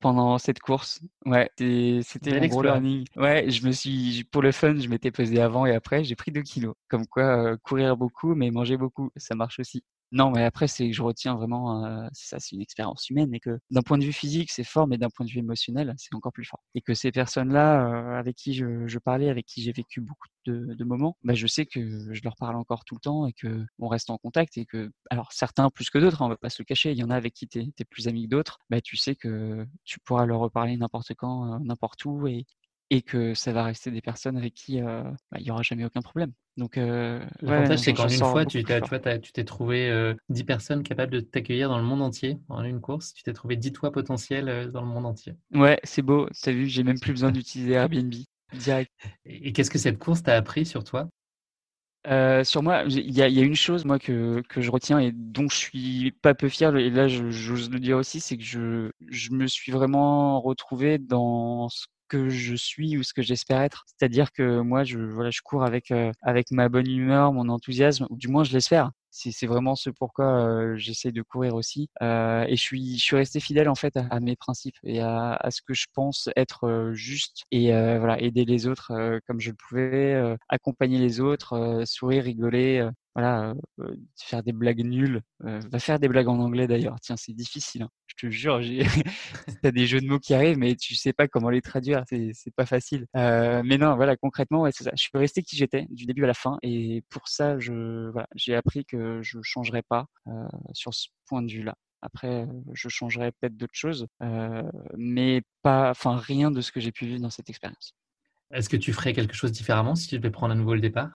[0.00, 1.00] pendant cette course.
[1.24, 3.04] Ouais, c'était mon gros learning.
[3.16, 6.30] Ouais, je me suis, pour le fun, je m'étais pesé avant et après, j'ai pris
[6.30, 6.74] 2 kilos.
[6.88, 9.82] Comme quoi, courir beaucoup, mais manger beaucoup, ça marche aussi.
[10.10, 13.34] Non, mais après, c'est que je retiens vraiment, euh, c'est ça, c'est une expérience humaine
[13.34, 15.94] et que d'un point de vue physique, c'est fort, mais d'un point de vue émotionnel,
[15.98, 16.62] c'est encore plus fort.
[16.74, 20.84] Et que ces personnes-là, euh, avec qui je, parlais, avec qui j'ai vécu beaucoup de,
[20.84, 23.88] moments, bah, je sais que je leur parle encore tout le temps et que on
[23.88, 26.62] reste en contact et que, alors certains plus que d'autres, hein, on va pas se
[26.62, 28.80] le cacher, il y en a avec qui tu es, plus ami que d'autres, bah,
[28.80, 32.46] tu sais que tu pourras leur reparler n'importe quand, euh, n'importe où et,
[32.90, 35.84] et que ça va rester des personnes avec qui euh, bah, il n'y aura jamais
[35.84, 36.32] aucun problème.
[36.56, 41.20] Donc, euh, L'avantage, c'est qu'en une fois, tu t'es trouvé euh, 10 personnes capables de
[41.20, 43.12] t'accueillir dans le monde entier en une course.
[43.14, 45.34] Tu t'es trouvé 10 toits potentiels dans le monde entier.
[45.52, 46.28] Ouais, c'est beau.
[46.30, 48.14] Tu as vu, j'ai même plus besoin d'utiliser Airbnb
[48.54, 48.90] direct.
[49.24, 51.08] Et qu'est-ce que cette course t'a appris sur toi?
[52.06, 54.98] Euh, sur moi, il y a, y a, une chose moi que, que je retiens
[54.98, 58.44] et dont je suis pas peu fier, et là j'ose le dire aussi, c'est que
[58.44, 63.60] je, je me suis vraiment retrouvé dans ce que je suis ou ce que j'espère
[63.60, 63.84] être.
[63.86, 68.06] C'est-à-dire que moi, je, voilà, je cours avec, euh, avec ma bonne humeur, mon enthousiasme,
[68.10, 68.90] ou du moins je l'espère.
[69.10, 71.90] C'est vraiment ce pourquoi j'essaie de courir aussi.
[72.00, 75.60] Et je suis, je suis resté fidèle en fait à, mes principes et à, ce
[75.62, 80.98] que je pense être juste et voilà aider les autres comme je le pouvais, accompagner
[80.98, 83.54] les autres, sourire, rigoler, voilà,
[84.16, 85.22] faire des blagues nulles.
[85.78, 86.96] faire des blagues en anglais d'ailleurs.
[87.00, 87.82] Tiens, c'est difficile.
[87.82, 87.90] Hein.
[88.06, 88.60] Je te jure,
[89.62, 92.04] t'as des jeux de mots qui arrivent, mais tu sais pas comment les traduire.
[92.06, 93.06] C'est pas facile.
[93.14, 94.92] mais non, voilà, concrètement, c'est ça.
[94.96, 98.28] Je suis resté qui j'étais du début à la fin, et pour ça, je, voilà,
[98.36, 100.06] j'ai appris que je changerais pas
[100.72, 101.74] sur ce point de vue-là.
[102.00, 104.06] Après, je changerais peut-être d'autres choses,
[104.96, 107.94] mais pas, enfin, rien de ce que j'ai pu vivre dans cette expérience.
[108.50, 111.10] Est-ce que tu ferais quelque chose différemment si tu devais prendre à nouveau le départ?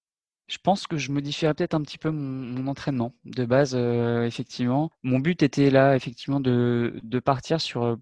[0.48, 3.16] Je pense que je modifierais peut-être un petit peu mon, entraînement.
[3.26, 7.96] De base, euh, effectivement, mon but était là, effectivement, de, de partir sur euh,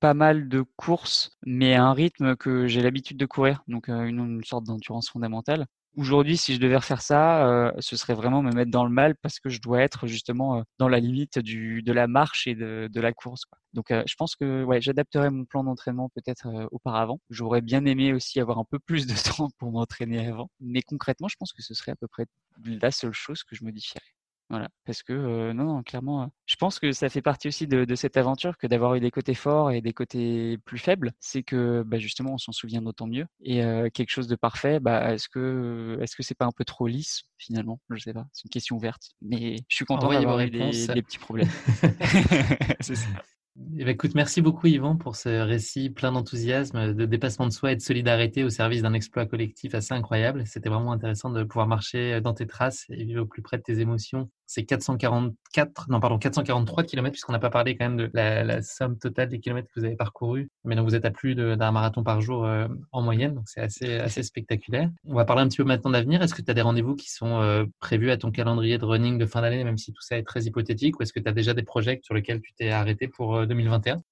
[0.00, 4.04] pas mal de courses, mais à un rythme que j'ai l'habitude de courir, donc euh,
[4.04, 5.66] une, une sorte d'endurance fondamentale.
[5.96, 9.14] Aujourd'hui, si je devais refaire ça, euh, ce serait vraiment me mettre dans le mal
[9.16, 12.56] parce que je dois être justement euh, dans la limite du, de la marche et
[12.56, 13.44] de, de la course.
[13.44, 13.58] Quoi.
[13.74, 17.20] Donc, euh, je pense que ouais, j'adapterais mon plan d'entraînement peut-être auparavant.
[17.30, 20.50] J'aurais bien aimé aussi avoir un peu plus de temps pour m'entraîner avant.
[20.60, 22.26] Mais concrètement, je pense que ce serait à peu près
[22.64, 24.13] la seule chose que je modifierais.
[24.50, 27.94] Voilà, parce que non, non, clairement, je pense que ça fait partie aussi de, de
[27.94, 31.82] cette aventure que d'avoir eu des côtés forts et des côtés plus faibles, c'est que
[31.86, 33.26] bah, justement on s'en souvient d'autant mieux.
[33.40, 33.62] Et
[33.94, 37.24] quelque chose de parfait, bah, est-ce que est-ce que c'est pas un peu trop lisse
[37.38, 37.80] finalement?
[37.90, 41.02] Je sais pas, c'est une question ouverte, mais je suis content d'avoir eu des, des,
[41.02, 41.48] petits problèmes.
[42.80, 43.08] c'est ça.
[43.56, 47.70] Eh ben, écoute, merci beaucoup Yvan pour ce récit plein d'enthousiasme, de dépassement de soi
[47.70, 50.44] et de solidarité au service d'un exploit collectif assez incroyable.
[50.44, 53.62] C'était vraiment intéressant de pouvoir marcher dans tes traces et vivre au plus près de
[53.62, 58.10] tes émotions c'est 444, non pardon, 443 km puisqu'on n'a pas parlé quand même de
[58.12, 60.48] la, somme totale des kilomètres que vous avez parcourus.
[60.64, 63.60] Mais donc vous êtes à plus d'un marathon par jour euh, en moyenne, donc c'est
[63.60, 64.90] assez, assez spectaculaire.
[65.04, 66.22] On va parler un petit peu maintenant d'avenir.
[66.22, 69.18] Est-ce que tu as des rendez-vous qui sont euh, prévus à ton calendrier de running
[69.18, 71.32] de fin d'année, même si tout ça est très hypothétique, ou est-ce que tu as
[71.32, 74.02] déjà des projets sur lesquels tu t'es arrêté pour 2021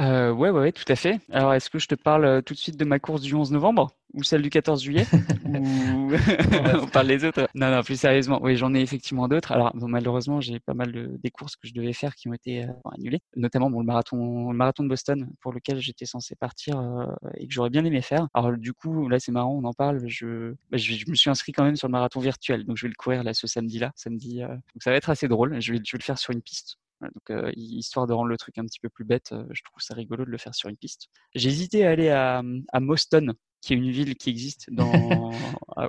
[0.00, 1.20] euh, ouais, ouais, ouais, tout à fait.
[1.30, 3.90] Alors, est-ce que je te parle tout de suite de ma course du 11 novembre
[4.14, 5.06] ou celle du 14 juillet
[5.44, 6.12] ou...
[6.82, 8.38] on parle des autres Non, non, plus sérieusement.
[8.42, 9.52] Oui, j'en ai effectivement d'autres.
[9.52, 12.64] Alors malheureusement, j'ai pas mal de, des courses que je devais faire qui ont été
[12.64, 16.78] euh, annulées, notamment bon, le marathon, le marathon de Boston pour lequel j'étais censé partir
[16.78, 18.28] euh, et que j'aurais bien aimé faire.
[18.34, 20.06] Alors du coup, là c'est marrant, on en parle.
[20.06, 22.90] Je, bah, je, me suis inscrit quand même sur le marathon virtuel, donc je vais
[22.90, 24.42] le courir là ce samedi-là, samedi.
[24.42, 25.60] Euh, donc ça va être assez drôle.
[25.60, 26.78] Je vais, je vais le faire sur une piste.
[27.00, 30.24] Donc, histoire de rendre le truc un petit peu plus bête, je trouve ça rigolo
[30.24, 31.08] de le faire sur une piste.
[31.34, 32.42] J'ai hésité à aller à,
[32.72, 32.80] à
[33.60, 35.32] Qui est une ville qui existe dans,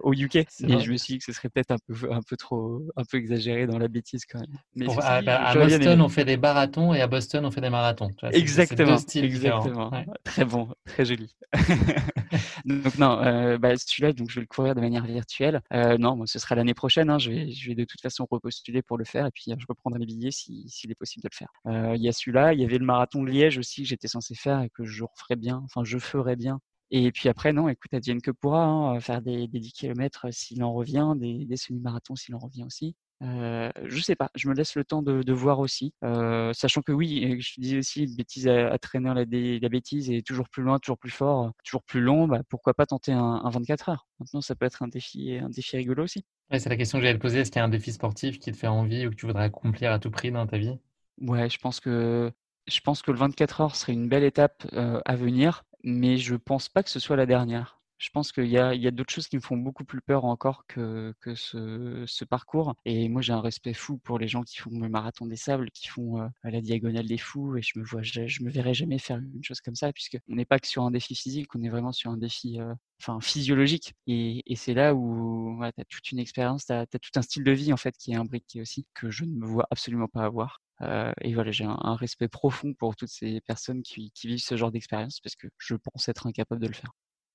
[0.03, 0.35] au UK.
[0.35, 3.03] Et je me suis dit que ce serait peut-être un peu, un peu trop, un
[3.03, 4.57] peu exagéré dans la bêtise quand même.
[4.75, 8.09] Mais à, bah, Boston, on fait des marathons et à Boston, on fait des marathons.
[8.31, 8.97] exactement.
[8.97, 9.91] exactement.
[10.23, 11.35] Très bon, très joli.
[12.65, 15.61] donc non, euh, bah, celui-là, donc je vais le courir de manière virtuelle.
[15.73, 17.09] Euh, non, moi, ce sera l'année prochaine.
[17.09, 17.19] Hein.
[17.19, 19.99] Je, vais, je vais de toute façon repostuler pour le faire et puis je reprendrai
[19.99, 21.49] les billets s'il si, est possible de le faire.
[21.67, 22.53] Euh, il y a celui-là.
[22.53, 25.03] Il y avait le marathon de Liège aussi que j'étais censé faire et que je
[25.03, 25.61] referais bien.
[25.65, 26.59] Enfin, je ferais bien
[26.91, 30.63] et puis après, non, écoute, advienne que pourra, hein, faire des, des 10 km s'il
[30.63, 32.95] en revient, des, des semi-marathons s'il en revient aussi.
[33.21, 36.81] Euh, je sais pas, je me laisse le temps de, de voir aussi, euh, sachant
[36.81, 40.79] que oui, je disais aussi, bêtise à, traîner la, la, bêtise et toujours plus loin,
[40.79, 44.07] toujours plus fort, toujours plus long, bah, pourquoi pas tenter un, un, 24 heures?
[44.19, 46.23] Maintenant, ça peut être un défi, un défi rigolo aussi.
[46.49, 47.39] Ouais, c'est la question que j'allais te poser.
[47.39, 49.43] Est-ce qu'il y a un défi sportif qui te fait envie ou que tu voudrais
[49.43, 50.79] accomplir à tout prix dans ta vie?
[51.19, 52.31] Ouais, je pense que
[52.67, 56.35] je pense que le 24 heures serait une belle étape euh, à venir mais je
[56.35, 57.79] pense pas que ce soit la dernière.
[57.99, 61.13] Je pense qu'il y a, d'autres choses qui me font beaucoup plus peur encore que,
[61.35, 62.75] ce, parcours.
[62.85, 65.69] Et moi, j'ai un respect fou pour les gens qui font le marathon des sables,
[65.71, 67.57] qui font euh, la diagonale des fous.
[67.57, 70.59] Et je me me verrai jamais faire une chose comme ça, puisque on n'est pas
[70.59, 72.73] que sur un défi physique, on est vraiment sur un défi, euh,
[73.19, 73.93] physiologique.
[74.07, 77.43] Et, et c'est là où tu as toute une expérience, tu as, tout un style
[77.43, 80.23] de vie en fait qui est imbriqué aussi, que je ne me vois absolument pas
[80.23, 80.61] avoir.
[80.81, 84.55] Euh, et voilà, j'ai un, respect profond pour toutes ces personnes qui, qui vivent ce
[84.55, 86.91] genre d'expérience parce que je pense être incapable de le faire.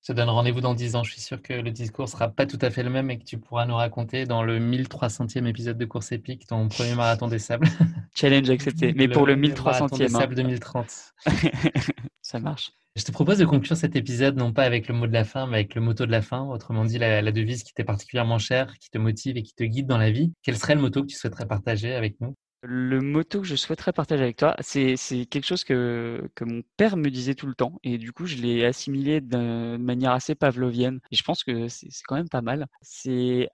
[0.07, 1.03] Je te donne rendez-vous dans 10 ans.
[1.03, 3.23] Je suis sûr que le discours sera pas tout à fait le même et que
[3.23, 7.39] tu pourras nous raconter dans le 1300e épisode de Course épique ton premier marathon des
[7.39, 7.67] sables.
[8.15, 8.93] Challenge accepté.
[8.93, 9.97] Mais pour le 1300e.
[9.97, 11.13] Des sables 2030.
[12.21, 12.71] Ça marche.
[12.95, 15.47] Je te propose de conclure cet épisode non pas avec le mot de la fin,
[15.47, 18.37] mais avec le motto de la fin, autrement dit la, la devise qui t'est particulièrement
[18.37, 20.31] chère, qui te motive et qui te guide dans la vie.
[20.43, 22.35] Quel serait le motto que tu souhaiterais partager avec nous?
[22.67, 24.95] Le motto que je souhaiterais partager avec toi, c'est
[25.29, 27.79] quelque chose que, que mon père me disait tout le temps.
[27.83, 30.99] Et du coup, je l'ai assimilé de manière assez pavlovienne.
[31.11, 32.67] Et je pense que c'est quand même pas mal.
[32.81, 33.49] C'est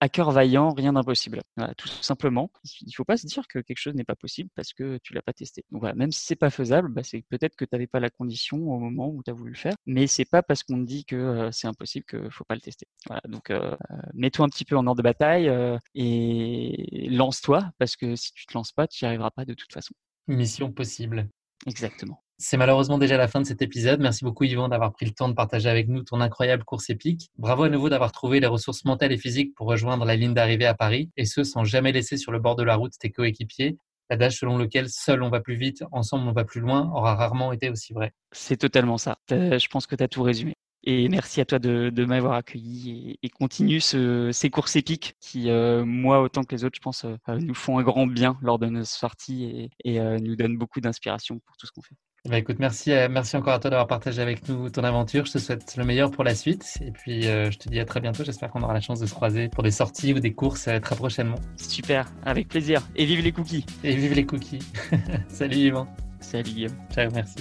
[0.00, 1.40] à cœur vaillant, rien d'impossible.
[1.76, 2.50] tout simplement.
[2.80, 5.14] Il ne faut pas se dire que quelque chose n'est pas possible parce que tu
[5.14, 5.64] l'as pas testé.
[5.70, 8.10] Donc voilà, même si c'est pas faisable, bah, c'est peut-être que tu n'avais pas la
[8.10, 9.74] condition au moment où tu as voulu le faire.
[9.86, 12.60] Mais c'est pas parce qu'on te dit que euh, c'est impossible qu'il faut pas le
[12.60, 12.86] tester.
[13.06, 13.76] Voilà, donc euh,
[14.14, 15.50] mets-toi un petit peu en ordre de bataille
[15.94, 19.72] et lance-toi parce que si tu te lances pas, tu n'y arriveras pas de toute
[19.72, 19.94] façon.
[20.28, 21.28] Mission possible.
[21.66, 22.22] Exactement.
[22.44, 24.00] C'est malheureusement déjà la fin de cet épisode.
[24.00, 27.30] Merci beaucoup Yvon d'avoir pris le temps de partager avec nous ton incroyable course épique.
[27.38, 30.66] Bravo à nouveau d'avoir trouvé les ressources mentales et physiques pour rejoindre la ligne d'arrivée
[30.66, 33.76] à Paris, et ce sans jamais laisser sur le bord de la route tes coéquipiers.
[34.10, 37.52] L'adage selon lequel seul on va plus vite, ensemble on va plus loin aura rarement
[37.52, 38.12] été aussi vrai.
[38.32, 39.18] C'est totalement ça.
[39.30, 40.54] Je pense que tu as tout résumé.
[40.82, 46.20] Et merci à toi de, m'avoir accueilli et, continue ces courses épiques qui, euh, moi
[46.20, 48.82] autant que les autres, je pense, euh, nous font un grand bien lors de nos
[48.82, 51.94] sorties et, euh, nous donnent beaucoup d'inspiration pour tout ce qu'on fait.
[52.28, 55.26] Bah écoute, merci, euh, merci encore à toi d'avoir partagé avec nous ton aventure.
[55.26, 56.78] Je te souhaite le meilleur pour la suite.
[56.80, 58.22] Et puis, euh, je te dis à très bientôt.
[58.22, 60.78] J'espère qu'on aura la chance de se croiser pour des sorties ou des courses euh,
[60.78, 61.38] très prochainement.
[61.56, 62.82] Super, avec plaisir.
[62.94, 63.66] Et vive les cookies.
[63.82, 64.60] Et vive les cookies.
[65.28, 65.88] Salut Yvan.
[66.20, 66.76] Salut Guillaume.
[66.94, 67.38] Ciao, merci.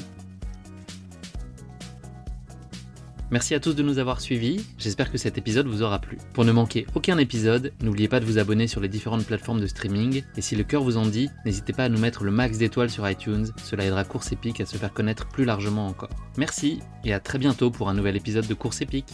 [3.32, 6.17] Merci à tous de nous avoir suivis, j'espère que cet épisode vous aura plu.
[6.34, 9.67] Pour ne manquer aucun épisode, n'oubliez pas de vous abonner sur les différentes plateformes de
[9.67, 12.57] streaming, et si le cœur vous en dit, n'hésitez pas à nous mettre le max
[12.57, 16.09] d'étoiles sur iTunes, cela aidera Course Épique à se faire connaître plus largement encore.
[16.36, 19.13] Merci, et à très bientôt pour un nouvel épisode de Course Épique.